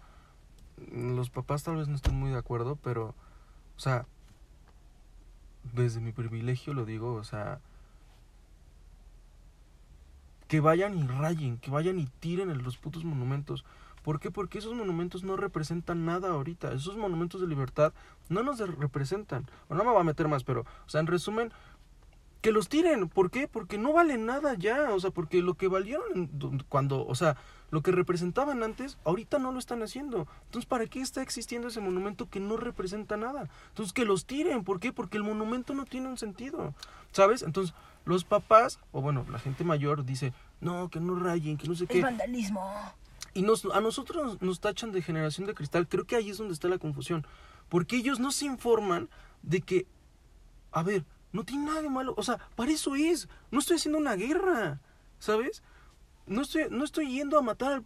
[0.91, 3.15] los papás tal vez no estén muy de acuerdo, pero,
[3.75, 4.05] o sea,
[5.73, 7.59] desde mi privilegio lo digo, o sea,
[10.47, 13.65] que vayan y rayen, que vayan y tiren en los putos monumentos.
[14.05, 14.29] ¿Por qué?
[14.29, 16.71] Porque esos monumentos no representan nada ahorita.
[16.73, 17.91] Esos monumentos de libertad
[18.29, 19.47] no nos representan.
[19.67, 21.51] O no me voy a meter más, pero, o sea, en resumen,
[22.41, 23.09] que los tiren.
[23.09, 23.47] ¿Por qué?
[23.47, 24.93] Porque no valen nada ya.
[24.93, 26.29] O sea, porque lo que valieron
[26.69, 27.35] cuando, o sea,
[27.71, 30.27] lo que representaban antes, ahorita no lo están haciendo.
[30.45, 33.49] Entonces, ¿para qué está existiendo ese monumento que no representa nada?
[33.69, 34.63] Entonces, que los tiren.
[34.63, 34.93] ¿Por qué?
[34.93, 36.75] Porque el monumento no tiene un sentido.
[37.11, 37.41] ¿Sabes?
[37.41, 37.73] Entonces,
[38.05, 40.31] los papás, o bueno, la gente mayor dice,
[40.61, 42.01] no, que no rayen, que no sé Es qué.
[42.03, 42.71] vandalismo.
[43.35, 45.87] Y nos, a nosotros nos tachan de generación de cristal.
[45.87, 47.27] Creo que ahí es donde está la confusión.
[47.69, 49.09] Porque ellos no se informan
[49.43, 49.85] de que,
[50.71, 52.13] a ver, no tiene nada de malo.
[52.17, 53.27] O sea, para eso es.
[53.51, 54.79] No estoy haciendo una guerra.
[55.19, 55.61] ¿Sabes?
[56.25, 57.83] No estoy, no estoy yendo a matar a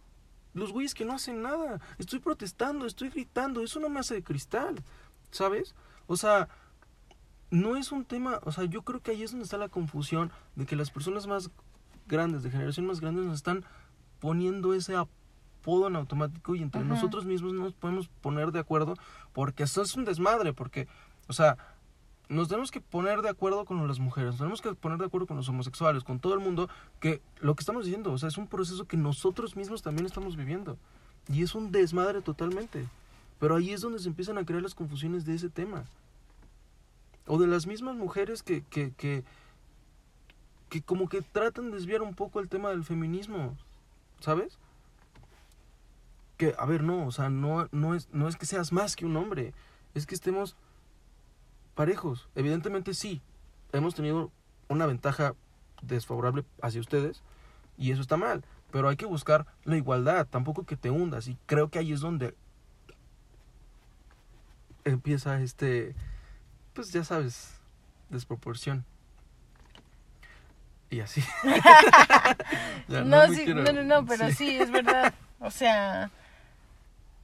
[0.54, 1.80] los güeyes que no hacen nada.
[1.98, 3.62] Estoy protestando, estoy gritando.
[3.62, 4.76] Eso no me hace de cristal.
[5.32, 5.74] ¿Sabes?
[6.06, 6.48] O sea,
[7.50, 10.30] no es un tema, o sea, yo creo que ahí es donde está la confusión
[10.54, 11.50] de que las personas más
[12.06, 13.64] grandes, de generación más grandes, nos están
[14.20, 14.94] poniendo ese
[15.60, 16.88] apodo en automático y entre Ajá.
[16.88, 18.94] nosotros mismos no nos podemos poner de acuerdo
[19.32, 20.88] porque eso es un desmadre, porque,
[21.28, 21.56] o sea,
[22.28, 25.26] nos tenemos que poner de acuerdo con las mujeres, nos tenemos que poner de acuerdo
[25.26, 26.68] con los homosexuales, con todo el mundo,
[27.00, 30.36] que lo que estamos diciendo, o sea, es un proceso que nosotros mismos también estamos
[30.36, 30.78] viviendo.
[31.28, 32.88] Y es un desmadre totalmente.
[33.38, 35.84] Pero ahí es donde se empiezan a crear las confusiones de ese tema.
[37.26, 39.24] O de las mismas mujeres que, que, que,
[40.68, 43.56] que como que tratan de desviar un poco el tema del feminismo,
[44.20, 44.58] ¿sabes?
[46.40, 49.04] Que, a ver, no, o sea, no, no, es, no es que seas más que
[49.04, 49.52] un hombre,
[49.92, 50.56] es que estemos
[51.74, 52.30] parejos.
[52.34, 53.20] Evidentemente sí,
[53.74, 54.32] hemos tenido
[54.68, 55.34] una ventaja
[55.82, 57.22] desfavorable hacia ustedes
[57.76, 61.36] y eso está mal, pero hay que buscar la igualdad, tampoco que te hundas y
[61.44, 62.34] creo que ahí es donde
[64.84, 65.94] empieza este,
[66.72, 67.52] pues ya sabes,
[68.08, 68.86] desproporción.
[70.88, 71.22] Y así.
[72.88, 74.34] Ya, no, me sí, quiero- no, no, no, pero sí.
[74.36, 74.56] sí.
[74.56, 75.12] es verdad.
[75.38, 76.10] O sea,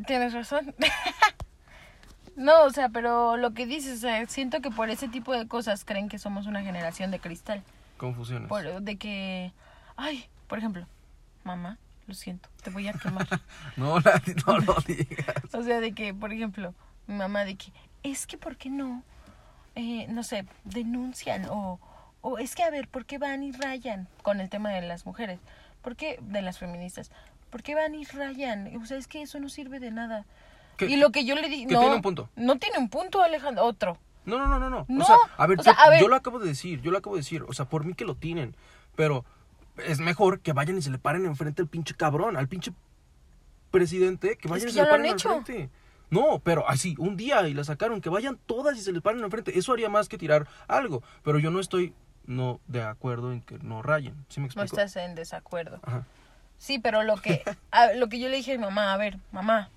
[0.06, 0.74] tienes razón.
[2.36, 5.48] no, o sea, pero lo que dices, o sea, siento que por ese tipo de
[5.48, 7.62] cosas creen que somos una generación de cristal.
[7.96, 8.48] Confusiones.
[8.48, 9.52] Por, de que,
[9.96, 10.86] ay, por ejemplo,
[11.44, 13.26] mamá, lo siento, te voy a quemar.
[13.76, 15.54] No, la- no lo digas.
[15.54, 16.74] O sea, de que, por ejemplo,
[17.06, 17.72] mi mamá de que,
[18.02, 19.02] es que, ¿por qué no?
[19.74, 21.78] Eh, no sé, denuncian o,
[22.22, 25.04] o es que, a ver, ¿por qué van y rayan con el tema de las
[25.06, 25.38] mujeres?
[25.82, 26.18] ¿Por qué?
[26.22, 27.10] De las feministas.
[27.50, 28.70] ¿Por qué van y rayan?
[28.82, 30.24] O sea, es que eso no sirve de nada.
[30.76, 32.28] Que- y lo que yo le di, que no, tiene un punto.
[32.36, 33.98] no tiene un punto, Alejandro, otro.
[34.24, 34.84] No, no, no, no, no.
[34.88, 36.00] No, O sea, a ver, o sea, yo, a ver.
[36.00, 37.44] yo lo acabo de decir, yo lo acabo de decir.
[37.48, 38.56] O sea, por mí que lo tienen.
[38.96, 39.24] Pero
[39.84, 42.72] es mejor que vayan y se le paren enfrente al pinche cabrón, al pinche
[43.70, 45.70] presidente, que vayan que y se le paren enfrente.
[46.10, 49.22] No, pero así, un día y la sacaron, que vayan todas y se les paren
[49.24, 49.58] enfrente.
[49.58, 51.02] Eso haría más que tirar algo.
[51.22, 51.94] Pero yo no estoy
[52.26, 54.14] no de acuerdo en que no rayen.
[54.28, 54.64] ¿Sí me No explico?
[54.76, 55.80] estás en desacuerdo.
[55.82, 56.04] Ajá.
[56.58, 59.18] Sí, pero lo que, a- lo que yo le dije a mi mamá, a ver,
[59.32, 59.68] mamá,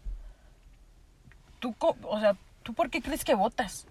[1.59, 3.85] tú, o sea, ¿tú por qué crees que votas?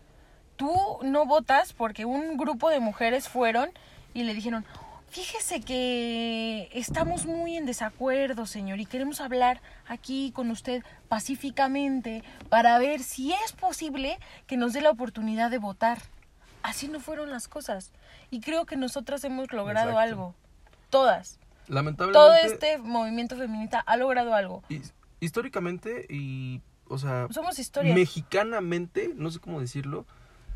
[0.57, 0.73] Tú
[1.03, 3.71] no votas porque un grupo de mujeres fueron
[4.15, 4.65] y le dijeron,
[5.11, 12.77] fíjese que estamos muy en desacuerdo, señor, y queremos hablar aquí con usted pacíficamente para
[12.79, 15.99] ver si es posible que nos dé la oportunidad de votar.
[16.63, 17.93] Así no fueron las cosas.
[18.31, 20.01] Y creo que nosotras hemos logrado Exacto.
[20.01, 20.35] algo.
[20.91, 21.39] Todas
[21.69, 22.13] Lamentablemente.
[22.19, 24.63] todo este movimiento feminista ha logrado algo.
[24.69, 26.61] his- Históricamente y.
[26.89, 27.27] O sea.
[27.31, 27.95] Somos historia.
[27.95, 30.07] mexicanamente, no sé cómo decirlo,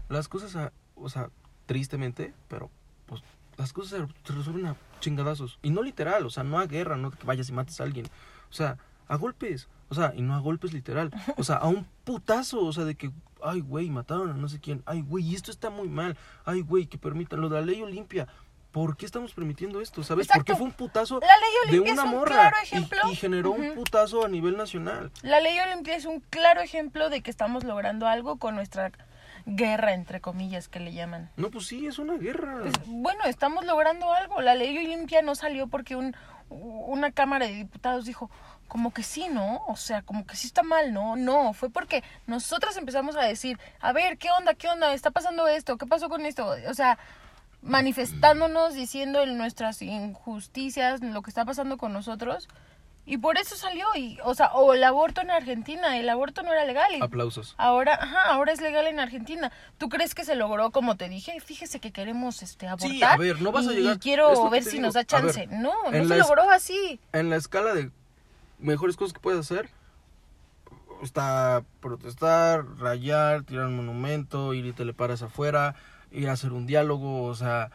[0.08, 1.30] las cosas, a- o sea,
[1.66, 2.70] tristemente, pero
[3.06, 3.22] pues
[3.56, 5.58] las cosas se, resuelven a chingadazos.
[5.62, 8.06] Y no literal, o sea, no a guerra, no que vayas y mates a alguien.
[8.50, 9.68] O sea, a golpes.
[9.88, 11.10] O sea, y no a golpes literal.
[11.36, 12.64] O sea, a un putazo.
[12.64, 13.10] O sea, de que,
[13.42, 14.82] ay, güey, mataron a no sé quién.
[14.86, 16.16] Ay, güey, y esto está muy mal.
[16.46, 18.26] Ay, güey, que permitan lo de la ley Olimpia.
[18.72, 20.02] ¿Por qué estamos permitiendo esto?
[20.02, 20.26] ¿Sabes?
[20.26, 20.44] Exacto.
[20.46, 22.32] Porque fue un putazo La ley de una es un morra.
[22.32, 22.98] claro y- ejemplo.
[23.10, 25.10] y, generó un putazo a nivel nacional.
[25.22, 28.90] La ley Olimpia es un claro ejemplo de que estamos logrando algo con nuestra
[29.44, 31.30] guerra, entre comillas, que le llaman.
[31.36, 32.60] No, pues sí, es una guerra.
[32.62, 34.40] Pues, bueno, estamos logrando algo.
[34.40, 36.16] La ley Olimpia no salió porque un,
[36.48, 38.30] una Cámara de Diputados dijo,
[38.68, 39.62] como que sí, ¿no?
[39.66, 41.16] O sea, como que sí está mal, ¿no?
[41.16, 44.54] No, fue porque nosotras empezamos a decir, a ver, ¿qué onda?
[44.54, 44.94] ¿Qué onda?
[44.94, 45.76] ¿Está pasando esto?
[45.76, 46.54] ¿Qué pasó con esto?
[46.68, 46.98] O sea,
[47.62, 52.48] manifestándonos, diciendo en nuestras injusticias, lo que está pasando con nosotros.
[53.04, 56.52] Y por eso salió, y, o sea, o el aborto en Argentina, el aborto no
[56.52, 56.88] era legal.
[56.96, 57.56] y Aplausos.
[57.58, 59.50] Ahora, ajá, ahora es legal en Argentina.
[59.78, 61.40] ¿Tú crees que se logró como te dije?
[61.40, 62.90] Fíjese que queremos este abortar.
[62.90, 64.82] Sí, a ver, no vas a y llegar- es quiero ver si digo.
[64.82, 65.46] nos da A chance.
[65.48, 67.00] ver, no, no se logró así.
[67.12, 67.90] En la escala de
[68.60, 69.68] mejores cosas que puedes hacer,
[71.02, 75.74] está protestar, rayar, tirar un monumento, ir y te le paras afuera,
[76.12, 77.70] ir a hacer un diálogo, o sea...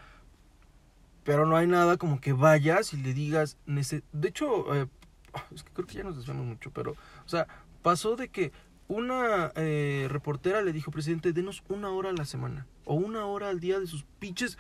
[1.24, 3.58] Pero no hay nada como que vayas y le digas...
[3.66, 4.88] De hecho, eh,
[5.54, 6.92] es que creo que ya nos desviamos mucho, pero...
[6.92, 7.48] O sea,
[7.82, 8.52] pasó de que
[8.88, 12.66] una eh, reportera le dijo, presidente, denos una hora a la semana.
[12.86, 14.58] O una hora al día de sus pinches...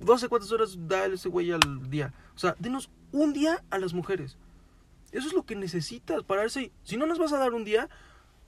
[0.00, 2.14] No sé cuántas horas da ese güey al día.
[2.34, 4.38] O sea, denos un día a las mujeres.
[5.10, 6.70] Eso es lo que necesitas, pararse.
[6.84, 7.88] Si no nos vas a dar un día,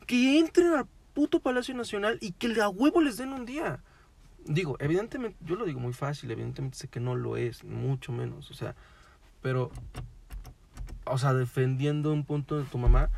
[0.07, 0.87] que entren al
[1.21, 3.81] puto Palacio Nacional y que a huevo les den un día.
[4.47, 8.51] Digo, evidentemente, yo lo digo muy fácil, evidentemente sé que no lo es, mucho menos,
[8.51, 8.75] o sea,
[9.43, 9.71] pero,
[11.05, 13.11] o sea, defendiendo un punto de tu mamá,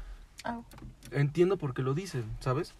[0.42, 0.64] Au.
[1.12, 2.74] entiendo por qué lo dicen, ¿sabes?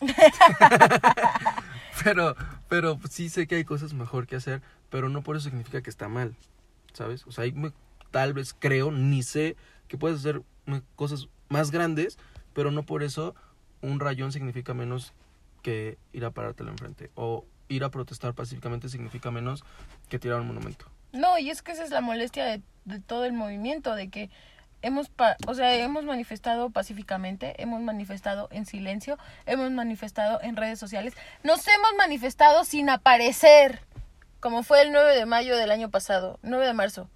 [2.04, 2.36] pero,
[2.68, 4.60] pero sí sé que hay cosas mejor que hacer,
[4.90, 6.36] pero no por eso significa que está mal,
[6.92, 7.26] ¿sabes?
[7.26, 7.72] O sea, hay me-
[8.10, 9.56] tal vez creo, ni sé
[9.88, 10.42] que puedes hacer
[10.94, 12.18] cosas más grandes,
[12.52, 13.34] pero no por eso
[13.82, 15.12] un rayón significa menos
[15.62, 17.10] que ir a parártelo enfrente.
[17.14, 19.64] O ir a protestar pacíficamente significa menos
[20.08, 20.86] que tirar un monumento.
[21.12, 24.30] No, y es que esa es la molestia de, de todo el movimiento, de que
[24.82, 29.16] hemos, pa- o sea, hemos manifestado pacíficamente, hemos manifestado en silencio,
[29.46, 33.80] hemos manifestado en redes sociales, nos hemos manifestado sin aparecer,
[34.40, 37.08] como fue el 9 de mayo del año pasado, 9 de marzo.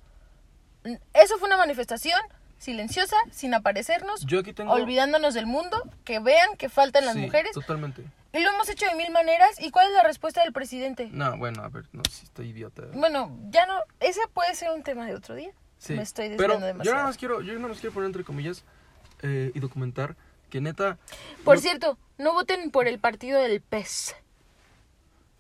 [1.13, 2.21] Eso fue una manifestación
[2.59, 4.73] silenciosa, sin aparecernos, Yo aquí tengo...
[4.73, 8.05] olvidándonos del mundo, que vean que faltan las Sí, mujeres, Totalmente.
[8.33, 11.09] y lo hemos hecho de mil maneras, ¿y cuál es la respuesta del presidente?
[11.13, 12.83] No, bueno, a ver, no, sí, estoy idiota.
[12.95, 15.51] Bueno, ya no, ese puede ser un tema de otro día.
[15.79, 16.95] Sí, Me estoy pero desviando yo demasiado.
[16.97, 18.65] nada más quiero, yo nada más quiero poner entre comillas
[19.23, 20.17] eh, y documentar
[20.51, 20.99] que neta,
[21.45, 24.17] Por no- cierto, no voten por el partido del PES.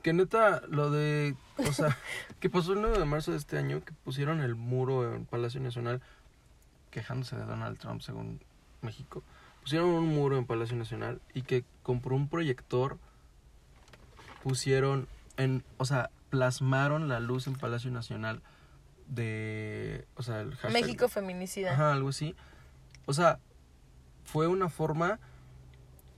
[0.02, 1.96] que neta lo de, o sea,
[2.40, 5.60] que pasó el 9 de marzo de este año, que pusieron el muro en Palacio
[5.60, 6.00] Nacional,
[6.98, 8.40] quejándose de Donald Trump según
[8.82, 9.22] México,
[9.62, 12.98] pusieron un muro en Palacio Nacional y que compró un proyector,
[14.42, 18.42] pusieron en, o sea, plasmaron la luz en Palacio Nacional
[19.06, 21.72] de, o sea, el hashtag- México feminicida.
[21.72, 22.34] Ajá, algo así.
[23.06, 23.38] O sea,
[24.24, 25.18] fue una forma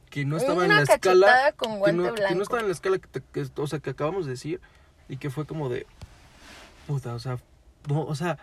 [0.09, 1.53] que no estaba en la escala.
[1.57, 2.35] con que, no, que blanco.
[2.35, 4.61] no estaba en la escala que, te- que- o sea, que acabamos de decir.
[5.09, 5.87] Y que fue como de.
[6.87, 7.39] Puta, o sea.
[7.89, 8.39] No, o sea,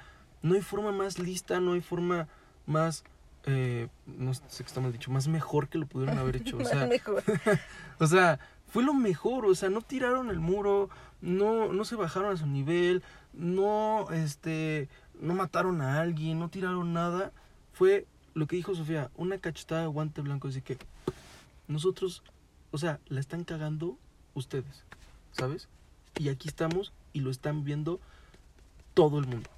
[0.48, 2.28] no hay forma más lista, no hay forma
[2.66, 3.04] más.
[3.46, 6.58] Eh, no sé si está mal dicho, más mejor que lo pudieron haber hecho.
[6.58, 7.24] O sea, Mejor.
[8.00, 10.90] o sea, fue lo mejor, o sea, no tiraron el muro,
[11.22, 14.90] no, no se bajaron a su nivel, no, este,
[15.20, 17.32] no mataron a alguien, no tiraron nada.
[17.74, 20.78] Fue lo que dijo Sofía, una cachetada de guante blanco, así que
[21.68, 22.24] nosotros,
[22.72, 23.98] o sea, la están cagando
[24.34, 24.84] ustedes,
[25.32, 25.68] ¿sabes?
[26.18, 28.00] Y aquí estamos y lo están viendo
[28.94, 29.50] todo el mundo.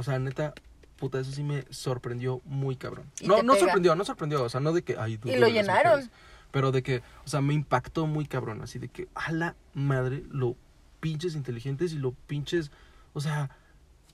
[0.00, 0.54] O sea, neta,
[0.96, 3.04] puta, eso sí me sorprendió muy cabrón.
[3.22, 3.66] No, no pega.
[3.66, 5.92] sorprendió, no sorprendió, o sea, no de que, ay, Y lo llenaron.
[5.92, 6.10] mujeres,
[6.50, 10.22] pero de que, o sea, me impactó muy cabrón, así de que, a la madre,
[10.30, 10.56] lo
[11.00, 12.70] pinches inteligentes y lo pinches,
[13.12, 13.50] o sea,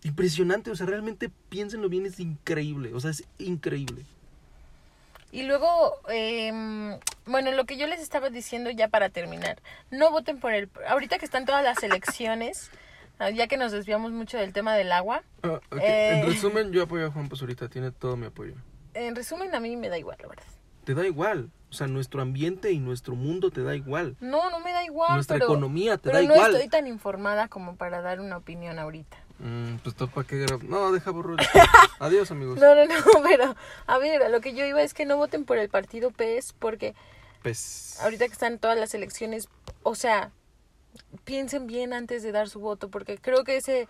[0.03, 4.05] impresionante, o sea, realmente piénsenlo bien, es increíble, o sea, es increíble.
[5.33, 9.61] Y luego, em, bueno, lo que yo les estaba diciendo ya para terminar,
[9.91, 10.69] no voten por el...
[10.89, 12.71] Ahorita que están todas las elecciones,
[13.35, 16.21] ya que nos desviamos mucho del tema del agua, Ah, ok, Eh.
[16.21, 18.55] En resumen, yo apoyo a Juan Pazurita, tiene todo mi apoyo.
[18.95, 20.45] en resumen a mí me da igual, la verdad.
[20.85, 24.17] Te da igual, o sea, nuestro ambiente y nuestro mundo te da igual.
[24.21, 26.53] No, no me da igual, Nuestra pero, economía te pero da no igual.
[26.55, 29.17] estoy tan informada como para dar una opinión ahorita.
[29.39, 31.37] Mm, pues todo para qué No, deja borrar.
[31.99, 32.59] Adiós, amigos.
[32.59, 33.55] No, no, no, pero
[33.87, 36.55] a ver, a lo que yo iba es que no voten por el partido PES
[36.59, 36.95] porque
[37.43, 37.99] Pues.
[38.01, 39.49] ahorita que están todas las elecciones,
[39.83, 40.31] o sea,
[41.25, 43.89] piensen bien antes de dar su voto porque creo que ese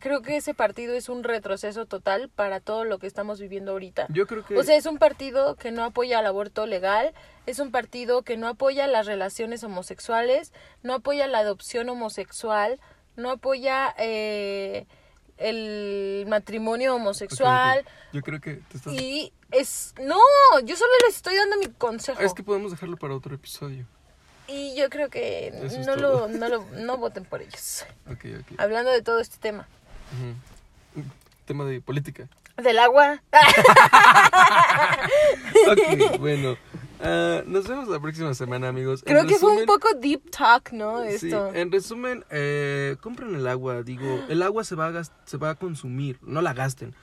[0.00, 4.06] creo que ese partido es un retroceso total para todo lo que estamos viviendo ahorita.
[4.10, 4.56] Yo creo que.
[4.56, 7.12] O sea, es un partido que no apoya el aborto legal,
[7.46, 12.80] es un partido que no apoya las relaciones homosexuales, no apoya la adopción homosexual,
[13.16, 14.86] no apoya eh,
[15.36, 18.92] el matrimonio homosexual Yo creo que te estás.
[18.92, 19.94] y es...
[20.02, 20.16] No,
[20.64, 22.20] yo solo les estoy dando mi consejo.
[22.20, 23.86] Es que podemos dejarlo para otro episodio.
[24.52, 25.96] Y yo creo que es no todo.
[25.96, 27.84] lo, no lo, no voten por ellos.
[28.58, 29.66] Hablando de todo este tema.
[31.46, 32.28] Tema de política.
[32.56, 33.22] Del agua.
[35.68, 36.56] Ok, bueno.
[37.00, 39.02] Ah, nos vemos la próxima semana, amigos.
[39.06, 41.02] En Creo que fue un poco deep talk, ¿no?
[41.04, 41.52] Sí, Esto.
[41.54, 43.82] en resumen, eh, compren el agua.
[43.82, 46.94] Digo, el agua se va, a se va a consumir, no la gasten.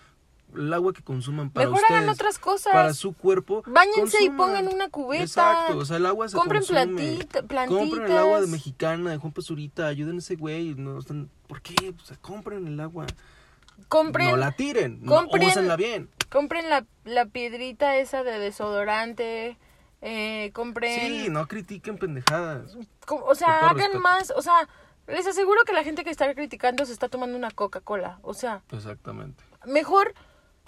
[0.55, 2.73] El agua que consuman para Mejor ustedes, hagan otras cosas.
[2.73, 3.63] para su cuerpo.
[3.67, 5.23] Báñense y pongan una cubeta.
[5.23, 6.85] Exacto, o sea, el agua se Compren consume.
[6.85, 7.89] platita- plantitas.
[7.89, 10.73] Compren el agua de mexicana, de Juan Pazurita, ayuden a ese güey.
[10.75, 11.29] No, están...
[11.47, 11.93] ¿Por qué?
[12.01, 13.05] O sea, compren el agua.
[13.87, 16.09] Compren, No la tiren, compren- no, bien.
[16.29, 19.57] compren la, la piedrita esa de desodorante.
[20.01, 20.99] Eh, compren.
[20.99, 22.75] Sí, no critiquen pendejadas.
[23.07, 23.99] O sea, hagan respeto.
[23.99, 24.33] más.
[24.35, 24.67] O sea,
[25.07, 28.19] les aseguro que la gente que está criticando se está tomando una Coca-Cola.
[28.21, 29.43] O sea, Exactamente.
[29.65, 30.13] mejor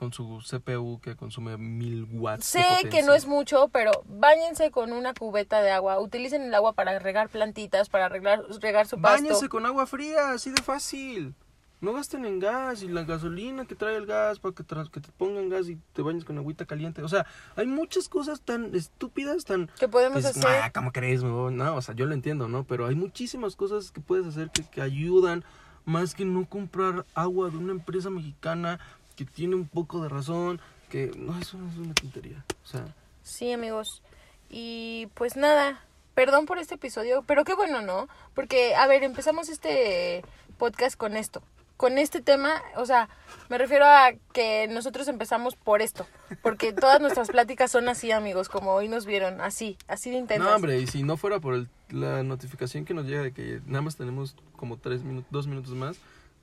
[0.02, 2.54] Con su CPU que consume mil watts.
[2.54, 3.06] de Sé que potencia.
[3.06, 6.00] no es mucho, pero báñense con una cubeta de agua.
[6.00, 9.22] Utilicen el agua para regar plantitas, para regar, regar su pasto.
[9.22, 11.36] Báñense con agua fría, así de fácil.
[11.82, 15.12] No gasten en gas y la gasolina que trae el gas para que, que te
[15.20, 17.04] pongan gas y te bañes con agüita caliente.
[17.04, 19.70] O sea, hay muchas cosas tan estúpidas, tan...
[19.80, 20.62] que podemos que dices, hacer.
[20.64, 21.22] "Ah, ¿cómo crees?
[21.22, 22.64] No, no, o sea, yo lo entiendo, ¿no?
[22.64, 25.44] Pero hay muchísimas cosas que puedes hacer que, que ayudan
[25.86, 28.80] más que no comprar agua de una empresa mexicana
[29.26, 30.60] que tiene un poco de razón,
[30.90, 32.44] que no, eso no es una tontería.
[32.64, 32.86] O sea,
[33.24, 34.02] Sí, amigos.
[34.50, 35.80] Y pues nada,
[36.16, 38.08] perdón por este episodio, pero qué bueno, ¿no?
[38.34, 40.24] Porque, a ver, empezamos este
[40.58, 41.42] podcast con esto,
[41.78, 43.10] con este tema, o sea,
[43.50, 46.06] me refiero a que nosotros empezamos por esto,
[46.42, 50.48] porque todas nuestras pláticas son así, amigos, como hoy nos vieron, así, así de intensas.
[50.50, 53.62] No, hombre, y si no fuera por el- la notificación que nos llega de que
[53.68, 55.98] nada más tenemos como tres minutos, dos minutos más,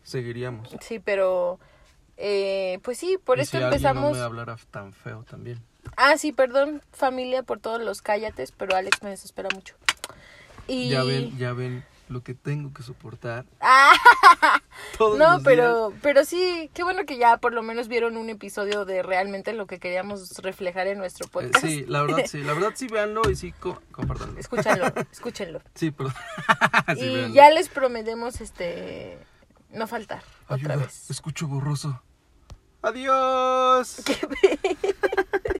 [0.04, 0.70] seguiríamos.
[0.80, 1.58] Sí, pero
[2.18, 4.12] eh, pues sí, por Y si alguien empezamos.
[4.12, 5.62] no me hablara tan feo también.
[5.96, 9.74] Ah, sí, perdón, familia, por todos los cállates, pero Alex me desespera mucho.
[10.66, 10.90] Y...
[10.90, 13.92] Ya ven, ya ven lo que tengo que soportar Ah,
[14.96, 18.84] todos no, pero, pero sí, qué bueno que ya por lo menos vieron un episodio
[18.86, 21.26] de realmente lo que queríamos reflejar en nuestro.
[21.26, 21.64] Eh, podcast.
[21.66, 24.38] sí, la verdad sí, la verdad sí véanlo y sí co- compártanlo.
[24.40, 25.60] Escúchenlo, escúchenlo.
[25.74, 26.14] Sí, perdón.
[26.96, 27.34] Sí, y véanlo.
[27.34, 29.18] ya les prometemos este
[29.70, 31.10] no faltar otra Ayuda, vez.
[31.10, 32.02] escucho borroso.
[32.88, 34.00] Adiós.
[34.06, 35.47] Qué